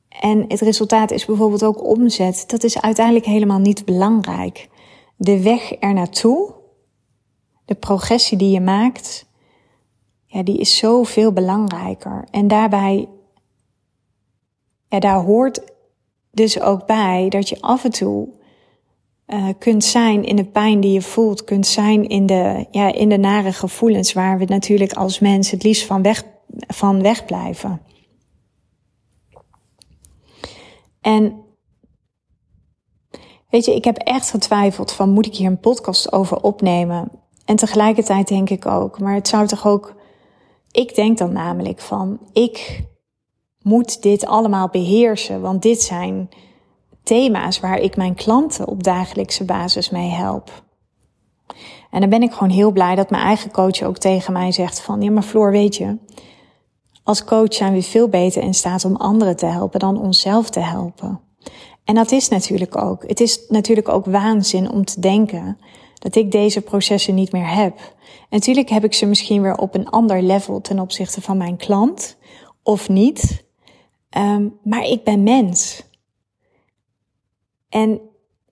en 0.08 0.44
het 0.48 0.60
resultaat 0.60 1.10
is 1.10 1.24
bijvoorbeeld 1.24 1.64
ook 1.64 1.84
omzet, 1.84 2.44
dat 2.46 2.64
is 2.64 2.80
uiteindelijk 2.80 3.26
helemaal 3.26 3.58
niet 3.58 3.84
belangrijk. 3.84 4.68
De 5.16 5.42
weg 5.42 5.72
er 5.80 5.94
naartoe, 5.94 6.52
de 7.64 7.74
progressie 7.74 8.38
die 8.38 8.50
je 8.50 8.60
maakt, 8.60 9.26
ja, 10.26 10.42
die 10.42 10.58
is 10.58 10.76
zoveel 10.76 11.32
belangrijker. 11.32 12.24
En 12.30 12.48
daarbij, 12.48 13.08
ja, 14.88 14.98
daar 14.98 15.20
hoort 15.20 15.72
dus 16.30 16.60
ook 16.60 16.86
bij 16.86 17.28
dat 17.28 17.48
je 17.48 17.60
af 17.60 17.84
en 17.84 17.90
toe 17.90 18.28
uh, 19.26 19.48
kunt 19.58 19.84
zijn 19.84 20.24
in 20.24 20.36
de 20.36 20.44
pijn 20.44 20.80
die 20.80 20.92
je 20.92 21.02
voelt, 21.02 21.44
kunt 21.44 21.66
zijn 21.66 22.08
in 22.08 22.26
de, 22.26 22.66
ja, 22.70 22.92
in 22.92 23.08
de 23.08 23.16
nare 23.16 23.52
gevoelens 23.52 24.12
waar 24.12 24.38
we 24.38 24.44
natuurlijk 24.44 24.92
als 24.92 25.18
mens 25.18 25.50
het 25.50 25.62
liefst 25.62 25.86
van 25.86 26.02
weg, 26.02 26.22
van 26.66 27.02
wegblijven. 27.02 27.80
En 31.00 31.42
weet 33.50 33.64
je, 33.64 33.74
ik 33.74 33.84
heb 33.84 33.96
echt 33.96 34.30
getwijfeld 34.30 34.92
van 34.92 35.10
moet 35.10 35.26
ik 35.26 35.34
hier 35.34 35.46
een 35.46 35.60
podcast 35.60 36.12
over 36.12 36.42
opnemen? 36.42 37.23
En 37.44 37.56
tegelijkertijd 37.56 38.28
denk 38.28 38.50
ik 38.50 38.66
ook, 38.66 39.00
maar 39.00 39.14
het 39.14 39.28
zou 39.28 39.46
toch 39.46 39.66
ook, 39.66 39.94
ik 40.70 40.94
denk 40.94 41.18
dan 41.18 41.32
namelijk 41.32 41.80
van, 41.80 42.18
ik 42.32 42.82
moet 43.62 44.02
dit 44.02 44.26
allemaal 44.26 44.68
beheersen, 44.68 45.40
want 45.40 45.62
dit 45.62 45.82
zijn 45.82 46.28
thema's 47.02 47.60
waar 47.60 47.78
ik 47.78 47.96
mijn 47.96 48.14
klanten 48.14 48.68
op 48.68 48.82
dagelijkse 48.82 49.44
basis 49.44 49.90
mee 49.90 50.10
help. 50.10 50.62
En 51.90 52.00
dan 52.00 52.08
ben 52.08 52.22
ik 52.22 52.32
gewoon 52.32 52.52
heel 52.52 52.72
blij 52.72 52.94
dat 52.94 53.10
mijn 53.10 53.22
eigen 53.22 53.50
coach 53.50 53.82
ook 53.82 53.98
tegen 53.98 54.32
mij 54.32 54.52
zegt 54.52 54.80
van, 54.80 55.02
ja 55.02 55.10
maar 55.10 55.22
Floor, 55.22 55.50
weet 55.50 55.76
je, 55.76 55.98
als 57.02 57.24
coach 57.24 57.54
zijn 57.54 57.72
we 57.72 57.82
veel 57.82 58.08
beter 58.08 58.42
in 58.42 58.54
staat 58.54 58.84
om 58.84 58.96
anderen 58.96 59.36
te 59.36 59.46
helpen 59.46 59.80
dan 59.80 60.00
onszelf 60.00 60.50
te 60.50 60.60
helpen. 60.60 61.20
En 61.84 61.94
dat 61.94 62.12
is 62.12 62.28
natuurlijk 62.28 62.76
ook. 62.76 63.08
Het 63.08 63.20
is 63.20 63.40
natuurlijk 63.48 63.88
ook 63.88 64.04
waanzin 64.04 64.70
om 64.70 64.84
te 64.84 65.00
denken 65.00 65.58
dat 65.98 66.14
ik 66.14 66.30
deze 66.30 66.60
processen 66.60 67.14
niet 67.14 67.32
meer 67.32 67.54
heb. 67.54 67.94
Natuurlijk 68.30 68.68
heb 68.68 68.84
ik 68.84 68.94
ze 68.94 69.06
misschien 69.06 69.42
weer 69.42 69.56
op 69.56 69.74
een 69.74 69.88
ander 69.88 70.22
level 70.22 70.60
ten 70.60 70.78
opzichte 70.78 71.20
van 71.20 71.36
mijn 71.36 71.56
klant, 71.56 72.16
of 72.62 72.88
niet. 72.88 73.44
Um, 74.18 74.58
maar 74.62 74.84
ik 74.84 75.04
ben 75.04 75.22
mens. 75.22 75.82
En 77.68 78.00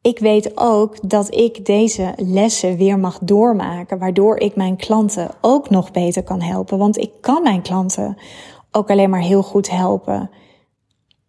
ik 0.00 0.18
weet 0.18 0.52
ook 0.54 1.08
dat 1.08 1.34
ik 1.34 1.64
deze 1.66 2.12
lessen 2.16 2.76
weer 2.76 2.98
mag 2.98 3.18
doormaken, 3.18 3.98
waardoor 3.98 4.36
ik 4.36 4.56
mijn 4.56 4.76
klanten 4.76 5.30
ook 5.40 5.70
nog 5.70 5.90
beter 5.90 6.22
kan 6.22 6.40
helpen. 6.40 6.78
Want 6.78 6.96
ik 6.96 7.10
kan 7.20 7.42
mijn 7.42 7.62
klanten 7.62 8.16
ook 8.70 8.90
alleen 8.90 9.10
maar 9.10 9.20
heel 9.20 9.42
goed 9.42 9.70
helpen. 9.70 10.30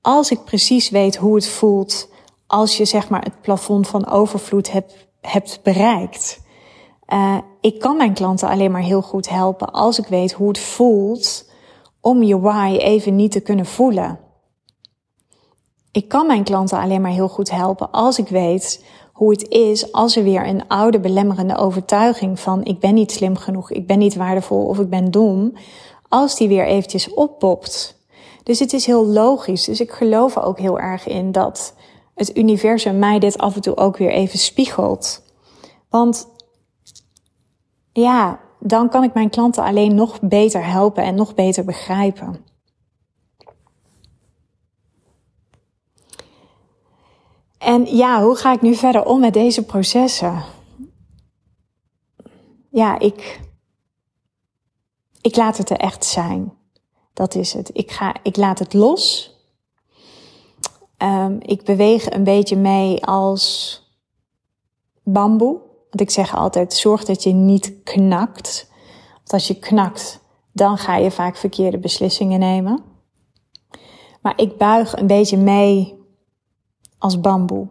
Als 0.02 0.32
ik 0.32 0.44
precies 0.44 0.90
weet 0.90 1.16
hoe 1.16 1.36
het 1.36 1.48
voelt 1.48 2.12
als 2.48 2.78
je 2.78 2.86
zeg 2.86 3.10
maar 3.10 3.24
het 3.24 3.42
plafond 3.42 3.88
van 3.88 4.08
overvloed 4.08 4.72
hebt, 4.72 5.08
hebt 5.28 5.60
bereikt. 5.64 6.42
Uh, 7.08 7.38
ik 7.62 7.80
kan 7.80 7.98
mijn 7.98 8.14
klanten 8.14 8.50
alleen 8.50 8.72
maar 8.72 8.82
heel 8.82 9.02
goed 9.02 9.30
helpen 9.30 9.72
als 9.72 10.00
ik 10.00 10.08
weet 10.08 10.32
hoe 10.32 10.48
het 10.48 10.60
voelt 10.60 11.52
om 12.02 12.24
je 12.24 12.40
why 12.40 12.78
even 12.80 13.16
niet 13.16 13.32
te 13.32 13.40
kunnen 13.40 13.66
voelen. 13.66 14.20
Ik 15.92 16.08
kan 16.08 16.28
mijn 16.28 16.44
klanten 16.44 16.80
alleen 16.80 17.02
maar 17.02 17.12
heel 17.12 17.30
goed 17.30 17.52
helpen 17.52 17.92
als 17.92 18.18
ik 18.18 18.28
weet 18.28 18.86
hoe 19.14 19.32
het 19.32 19.50
is 19.50 19.92
als 19.92 20.16
er 20.16 20.24
weer 20.24 20.48
een 20.48 20.68
oude 20.68 21.00
belemmerende 21.00 21.58
overtuiging 21.58 22.40
van 22.40 22.64
ik 22.64 22.80
ben 22.80 22.94
niet 22.94 23.12
slim 23.12 23.38
genoeg, 23.38 23.72
ik 23.72 23.88
ben 23.88 23.98
niet 23.98 24.16
waardevol 24.16 24.66
of 24.66 24.80
ik 24.80 24.90
ben 24.90 25.12
dom, 25.12 25.54
als 26.10 26.36
die 26.36 26.48
weer 26.48 26.66
eventjes 26.66 27.14
oppopt. 27.14 28.02
Dus 28.44 28.60
het 28.60 28.74
is 28.74 28.86
heel 28.86 29.06
logisch. 29.06 29.64
Dus 29.64 29.80
ik 29.80 29.92
geloof 29.92 30.36
er 30.36 30.44
ook 30.44 30.60
heel 30.60 30.80
erg 30.80 31.08
in 31.08 31.32
dat 31.32 31.76
het 32.16 32.38
universum 32.38 33.00
mij 33.00 33.20
dit 33.20 33.38
af 33.38 33.56
en 33.56 33.62
toe 33.62 33.78
ook 33.78 33.98
weer 33.98 34.12
even 34.12 34.40
spiegelt. 34.40 35.24
Want 35.90 36.28
ja, 37.92 38.40
dan 38.60 38.90
kan 38.90 39.04
ik 39.04 39.14
mijn 39.14 39.30
klanten 39.30 39.64
alleen 39.64 39.96
nog 39.96 40.20
beter 40.22 40.66
helpen 40.66 41.04
en 41.04 41.16
nog 41.16 41.36
beter 41.36 41.66
begrijpen. 41.66 42.46
En 47.58 47.96
ja, 47.96 48.24
hoe 48.24 48.36
ga 48.36 48.54
ik 48.54 48.62
nu 48.62 48.76
verder 48.76 49.06
om 49.06 49.20
met 49.20 49.34
deze 49.34 49.66
processen? 49.66 50.44
Ja, 52.70 53.00
ik, 53.00 53.40
ik 55.22 55.36
laat 55.36 55.58
het 55.58 55.70
er 55.70 55.78
echt 55.78 56.06
zijn. 56.06 56.54
Dat 57.14 57.36
is 57.36 57.54
het. 57.54 57.70
Ik, 57.74 57.92
ga, 57.92 58.16
ik 58.24 58.36
laat 58.36 58.60
het 58.60 58.74
los. 58.74 59.33
Um, 61.04 61.38
ik 61.40 61.64
beweeg 61.64 62.12
een 62.12 62.24
beetje 62.24 62.56
mee 62.56 63.06
als 63.06 63.78
bamboe. 65.04 65.60
Want 65.90 66.02
ik 66.02 66.10
zeg 66.10 66.36
altijd, 66.36 66.74
zorg 66.74 67.06
dat 67.06 67.24
je 67.24 67.34
niet 67.34 67.84
knakt. 67.84 68.72
Want 69.16 69.34
als 69.34 69.48
je 69.48 69.60
knakt, 69.60 70.20
dan 70.52 70.78
ga 70.78 70.96
je 70.96 71.12
vaak 71.12 71.36
verkeerde 71.36 71.78
beslissingen 71.78 72.40
nemen. 72.40 72.84
Maar 74.22 74.34
ik 74.40 74.58
buig 74.58 74.98
een 74.98 75.08
beetje 75.08 75.38
mee 75.38 76.02
als 76.98 77.20
bamboe. 77.20 77.68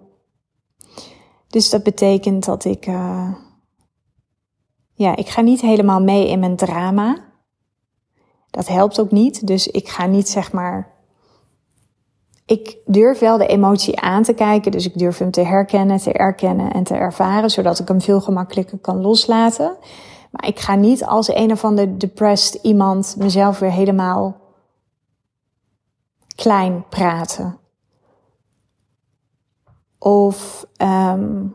Dus 1.49 1.71
dat 1.71 1.83
betekent 1.83 2.45
dat 2.45 2.64
ik, 2.64 2.87
uh, 2.87 3.35
ja, 4.92 5.16
ik 5.16 5.29
ga 5.29 5.40
niet 5.40 5.61
helemaal 5.61 6.01
mee 6.01 6.29
in 6.29 6.38
mijn 6.38 6.57
drama. 6.57 7.31
Dat 8.51 8.68
helpt 8.68 9.01
ook 9.01 9.11
niet. 9.11 9.47
Dus 9.47 9.68
ik 9.68 9.88
ga 9.88 10.07
niet 10.07 10.29
zeg 10.29 10.53
maar. 10.53 10.90
Ik 12.52 12.76
durf 12.86 13.18
wel 13.18 13.38
de 13.38 13.46
emotie 13.46 14.00
aan 14.00 14.22
te 14.22 14.32
kijken, 14.32 14.72
dus 14.72 14.86
ik 14.86 14.98
durf 14.98 15.18
hem 15.18 15.30
te 15.30 15.40
herkennen, 15.40 15.98
te 15.98 16.12
erkennen 16.12 16.72
en 16.72 16.84
te 16.84 16.94
ervaren, 16.94 17.50
zodat 17.50 17.78
ik 17.78 17.88
hem 17.88 18.00
veel 18.00 18.20
gemakkelijker 18.20 18.78
kan 18.78 19.00
loslaten. 19.00 19.76
Maar 20.30 20.46
ik 20.46 20.58
ga 20.58 20.74
niet 20.74 21.04
als 21.04 21.28
een 21.28 21.52
of 21.52 21.64
ander 21.64 21.98
depressed 21.98 22.62
iemand 22.62 23.14
mezelf 23.18 23.58
weer 23.58 23.70
helemaal 23.70 24.36
klein 26.34 26.84
praten 26.88 27.58
of 29.98 30.66
um, 30.76 31.54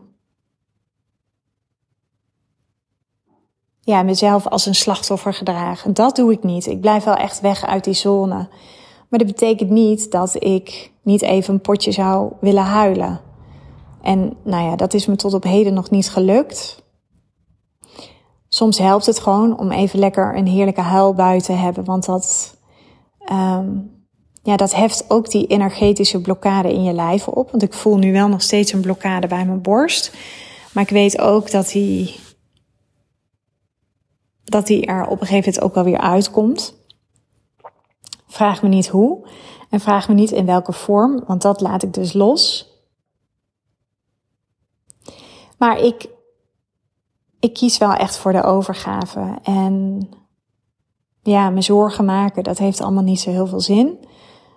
ja, 3.82 4.04
mezelf 4.04 4.48
als 4.48 4.66
een 4.66 4.76
slachtoffer 4.76 5.34
gedragen. 5.34 5.94
Dat 5.94 6.16
doe 6.16 6.32
ik 6.32 6.44
niet. 6.44 6.66
Ik 6.66 6.82
blijf 6.82 7.04
wel 7.04 7.16
echt 7.16 7.40
weg 7.40 7.66
uit 7.66 7.84
die 7.84 7.94
zone. 7.94 8.50
Maar 9.10 9.20
dat 9.20 9.28
betekent 9.28 9.70
niet 9.70 10.12
dat 10.12 10.44
ik 10.44 10.92
niet 11.02 11.22
even 11.22 11.54
een 11.54 11.62
potje 11.62 11.92
zou 11.92 12.32
willen 12.40 12.64
huilen. 12.64 13.22
En 14.02 14.34
nou 14.44 14.66
ja, 14.66 14.76
dat 14.76 14.94
is 14.94 15.06
me 15.06 15.16
tot 15.16 15.34
op 15.34 15.44
heden 15.44 15.74
nog 15.74 15.90
niet 15.90 16.10
gelukt. 16.10 16.84
Soms 18.48 18.78
helpt 18.78 19.06
het 19.06 19.20
gewoon 19.20 19.60
om 19.60 19.72
even 19.72 20.00
lekker 20.00 20.38
een 20.38 20.48
heerlijke 20.48 20.82
huilbui 20.82 21.42
te 21.42 21.52
hebben, 21.52 21.86
want 21.86 22.06
dat, 22.06 22.58
um, 23.32 23.92
ja, 24.44 24.56
dat 24.56 24.76
heft 24.76 25.10
ook 25.10 25.30
die 25.30 25.48
energetische 25.48 26.22
blokkade 26.22 26.74
in 26.74 26.84
je 26.84 26.94
lijf 26.94 27.28
op. 27.28 27.52
Want 27.52 27.64
ik 27.64 27.74
voel 27.74 27.98
nu 27.98 28.12
wel 28.12 28.28
nog 28.28 28.42
steeds 28.42 28.74
een 28.74 28.82
blokkade 28.82 29.28
bij 29.28 29.46
mijn 29.46 29.62
borst. 29.62 30.16
Maar 30.74 30.84
ik 30.84 30.90
weet 30.90 31.20
ook 31.20 31.52
dat 31.52 31.70
die, 31.70 32.16
dat 34.44 34.68
die 34.68 34.86
er 34.86 35.06
op 35.06 35.22
een 35.22 35.28
gegeven 35.28 35.54
moment 35.54 35.62
ook 35.62 35.74
wel 35.74 35.84
weer 35.84 36.02
uitkomt. 36.02 36.76
Vraag 38.28 38.62
me 38.62 38.68
niet 38.68 38.88
hoe 38.88 39.28
en 39.70 39.80
vraag 39.80 40.08
me 40.08 40.14
niet 40.14 40.32
in 40.32 40.46
welke 40.46 40.74
vorm, 40.74 41.24
want 41.28 41.42
dat 41.42 41.62
laat 41.62 41.84
ik 41.84 41.94
dus 41.94 42.14
los. 42.14 42.72
Maar 45.58 45.80
ik, 45.80 46.10
ik 47.40 47.54
kies 47.54 47.78
wel 47.78 47.94
echt 47.94 48.18
voor 48.18 48.32
de 48.32 48.44
overgave. 48.44 49.38
En 49.44 50.02
ja, 51.22 51.50
me 51.50 51.62
zorgen 51.62 52.06
maken, 52.06 52.44
dat 52.44 52.58
heeft 52.58 52.82
allemaal 52.82 53.04
niet 53.04 53.20
zo 53.20 53.30
heel 53.30 53.48
veel 53.48 53.62
zin. 53.62 53.98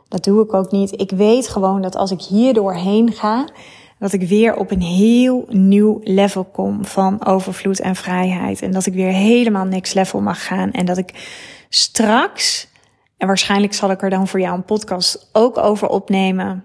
Dat 0.08 0.24
doe 0.24 0.44
ik 0.44 0.54
ook 0.54 0.70
niet. 0.70 1.00
Ik 1.00 1.10
weet 1.10 1.48
gewoon 1.48 1.82
dat 1.82 1.96
als 1.96 2.10
ik 2.10 2.22
hier 2.22 2.54
doorheen 2.54 3.12
ga, 3.12 3.48
dat 3.98 4.12
ik 4.12 4.22
weer 4.22 4.56
op 4.56 4.70
een 4.70 4.82
heel 4.82 5.44
nieuw 5.48 6.00
level 6.02 6.44
kom 6.44 6.84
van 6.84 7.26
overvloed 7.26 7.80
en 7.80 7.96
vrijheid. 7.96 8.62
En 8.62 8.70
dat 8.70 8.86
ik 8.86 8.94
weer 8.94 9.12
helemaal 9.12 9.64
niks 9.64 9.92
level 9.92 10.20
mag 10.20 10.46
gaan. 10.46 10.70
En 10.70 10.86
dat 10.86 10.98
ik 10.98 11.14
straks, 11.68 12.68
en 13.20 13.26
waarschijnlijk 13.26 13.74
zal 13.74 13.90
ik 13.90 14.02
er 14.02 14.10
dan 14.10 14.28
voor 14.28 14.40
jou 14.40 14.54
een 14.54 14.64
podcast 14.64 15.28
ook 15.32 15.58
over 15.58 15.88
opnemen, 15.88 16.64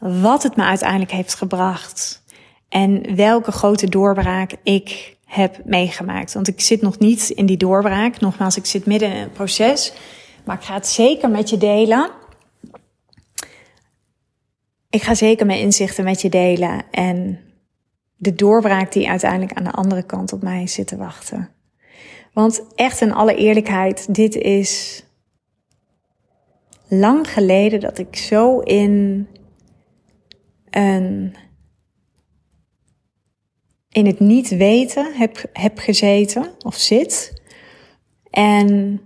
wat 0.00 0.42
het 0.42 0.56
me 0.56 0.64
uiteindelijk 0.64 1.10
heeft 1.10 1.34
gebracht. 1.34 2.24
En 2.68 3.16
welke 3.16 3.52
grote 3.52 3.88
doorbraak 3.88 4.52
ik 4.62 5.16
heb 5.24 5.64
meegemaakt. 5.64 6.34
Want 6.34 6.48
ik 6.48 6.60
zit 6.60 6.82
nog 6.82 6.98
niet 6.98 7.30
in 7.30 7.46
die 7.46 7.56
doorbraak. 7.56 8.20
Nogmaals, 8.20 8.56
ik 8.56 8.66
zit 8.66 8.86
midden 8.86 9.12
in 9.12 9.22
een 9.22 9.32
proces. 9.32 9.92
Maar 10.44 10.56
ik 10.56 10.62
ga 10.62 10.74
het 10.74 10.86
zeker 10.86 11.30
met 11.30 11.50
je 11.50 11.56
delen. 11.56 12.10
Ik 14.90 15.02
ga 15.02 15.14
zeker 15.14 15.46
mijn 15.46 15.60
inzichten 15.60 16.04
met 16.04 16.20
je 16.20 16.28
delen. 16.28 16.82
En 16.90 17.40
de 18.16 18.34
doorbraak 18.34 18.92
die 18.92 19.08
uiteindelijk 19.08 19.52
aan 19.52 19.64
de 19.64 19.70
andere 19.70 20.02
kant 20.02 20.32
op 20.32 20.42
mij 20.42 20.66
zit 20.66 20.86
te 20.86 20.96
wachten. 20.96 21.50
Want 22.32 22.62
echt 22.74 23.00
in 23.00 23.14
alle 23.14 23.34
eerlijkheid, 23.34 24.14
dit 24.14 24.34
is 24.34 25.04
lang 26.88 27.32
geleden 27.32 27.80
dat 27.80 27.98
ik 27.98 28.16
zo 28.16 28.60
in 28.60 29.26
een 30.70 31.36
in 33.96 34.06
het 34.06 34.20
niet 34.20 34.48
weten 34.48 35.14
heb, 35.14 35.44
heb 35.52 35.78
gezeten 35.78 36.54
of 36.58 36.74
zit. 36.74 37.42
En 38.30 39.00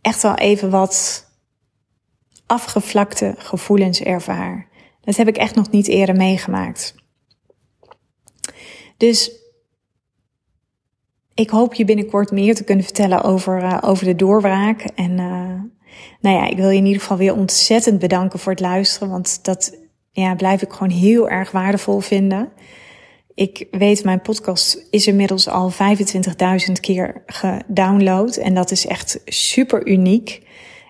echt 0.00 0.22
wel 0.22 0.34
even 0.34 0.70
wat 0.70 1.26
afgevlakte 2.46 3.34
gevoelens 3.38 4.00
ervaar. 4.00 4.68
Dat 5.00 5.16
heb 5.16 5.28
ik 5.28 5.36
echt 5.36 5.54
nog 5.54 5.70
niet 5.70 5.88
eerder 5.88 6.16
meegemaakt. 6.16 6.94
Dus 8.96 9.32
ik 11.34 11.50
hoop 11.50 11.74
je 11.74 11.84
binnenkort 11.84 12.30
meer 12.30 12.54
te 12.54 12.64
kunnen 12.64 12.84
vertellen 12.84 13.22
over, 13.22 13.62
uh, 13.62 13.78
over 13.80 14.04
de 14.04 14.16
doorbraak. 14.16 14.80
En 14.82 15.18
uh, 15.18 15.60
nou 16.20 16.36
ja, 16.36 16.46
ik 16.46 16.56
wil 16.56 16.70
je 16.70 16.76
in 16.76 16.86
ieder 16.86 17.00
geval 17.00 17.16
weer 17.16 17.34
ontzettend 17.34 17.98
bedanken 17.98 18.38
voor 18.38 18.52
het 18.52 18.60
luisteren. 18.60 19.10
Want 19.10 19.44
dat 19.44 19.78
ja, 20.12 20.34
blijf 20.34 20.62
ik 20.62 20.72
gewoon 20.72 20.90
heel 20.90 21.28
erg 21.28 21.50
waardevol 21.50 22.00
vinden. 22.00 22.52
Ik 23.34 23.66
weet, 23.70 24.04
mijn 24.04 24.20
podcast 24.20 24.86
is 24.90 25.06
inmiddels 25.06 25.48
al 25.48 25.72
25.000 25.72 26.72
keer 26.80 27.22
gedownload. 27.26 28.36
En 28.36 28.54
dat 28.54 28.70
is 28.70 28.86
echt 28.86 29.20
super 29.24 29.86
uniek. 29.86 30.42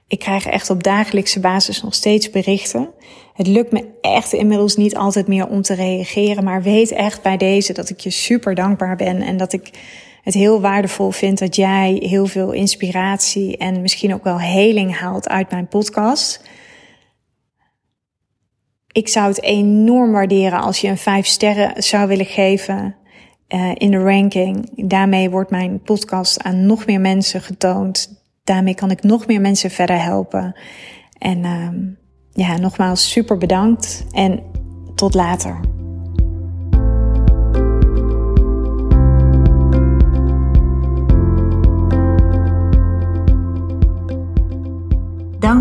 Ik 0.09 0.19
krijg 0.19 0.47
echt 0.47 0.71
op 0.71 0.83
dagelijkse 0.83 1.41
basis 1.41 1.83
nog 1.83 1.95
steeds 1.95 2.31
berichten. 2.31 2.91
Het 3.35 3.47
lukt 3.47 3.73
me 3.73 3.85
echt 4.01 4.33
inmiddels 4.33 4.77
niet 4.77 4.97
altijd 4.97 5.27
meer 5.27 5.49
om 5.49 5.63
te 5.63 5.75
reageren. 5.75 6.45
Maar 6.45 6.63
weet 6.63 6.91
echt 6.91 7.23
bij 7.23 7.37
deze 7.37 7.73
dat 7.73 7.91
ik 7.91 8.01
je 8.01 8.11
super 8.11 8.55
dankbaar 8.55 8.97
ben. 8.97 9.23
En 9.23 9.37
dat 9.37 9.53
ik 9.53 9.71
het 10.27 10.35
heel 10.35 10.61
waardevol 10.61 11.11
vind 11.11 11.39
dat 11.39 11.57
jij 11.57 12.03
heel 12.05 12.27
veel 12.27 12.53
inspiratie 12.53 13.57
en 13.57 13.81
misschien 13.81 14.15
ook 14.15 14.25
wel 14.25 14.41
heling 14.41 14.99
haalt 14.99 15.29
uit 15.29 15.51
mijn 15.51 15.69
podcast. 15.69 16.49
Ik 18.93 19.09
zou 19.09 19.29
het 19.29 19.43
enorm 19.43 20.13
waarderen 20.13 20.61
als 20.61 20.81
je 20.81 20.89
een 20.89 20.99
vijf 20.99 21.27
sterren 21.27 21.83
zou 21.83 22.09
willen 22.09 22.27
geven 22.27 22.97
uh, 23.49 23.71
in 23.75 23.91
de 23.91 23.99
ranking. 23.99 24.89
Daarmee 24.89 25.31
wordt 25.31 25.51
mijn 25.51 25.81
podcast 25.81 26.43
aan 26.43 26.67
nog 26.67 26.87
meer 26.87 27.01
mensen 27.01 27.41
getoond. 27.41 28.23
Daarmee 28.45 28.75
kan 28.75 28.91
ik 28.91 29.03
nog 29.03 29.27
meer 29.27 29.41
mensen 29.41 29.71
verder 29.71 30.03
helpen. 30.03 30.57
En 31.19 31.39
uh, 31.39 31.69
ja, 32.33 32.57
nogmaals 32.57 33.11
super 33.11 33.39
bedankt 33.39 34.07
en 34.11 34.43
tot 34.95 35.15
later. 35.15 35.76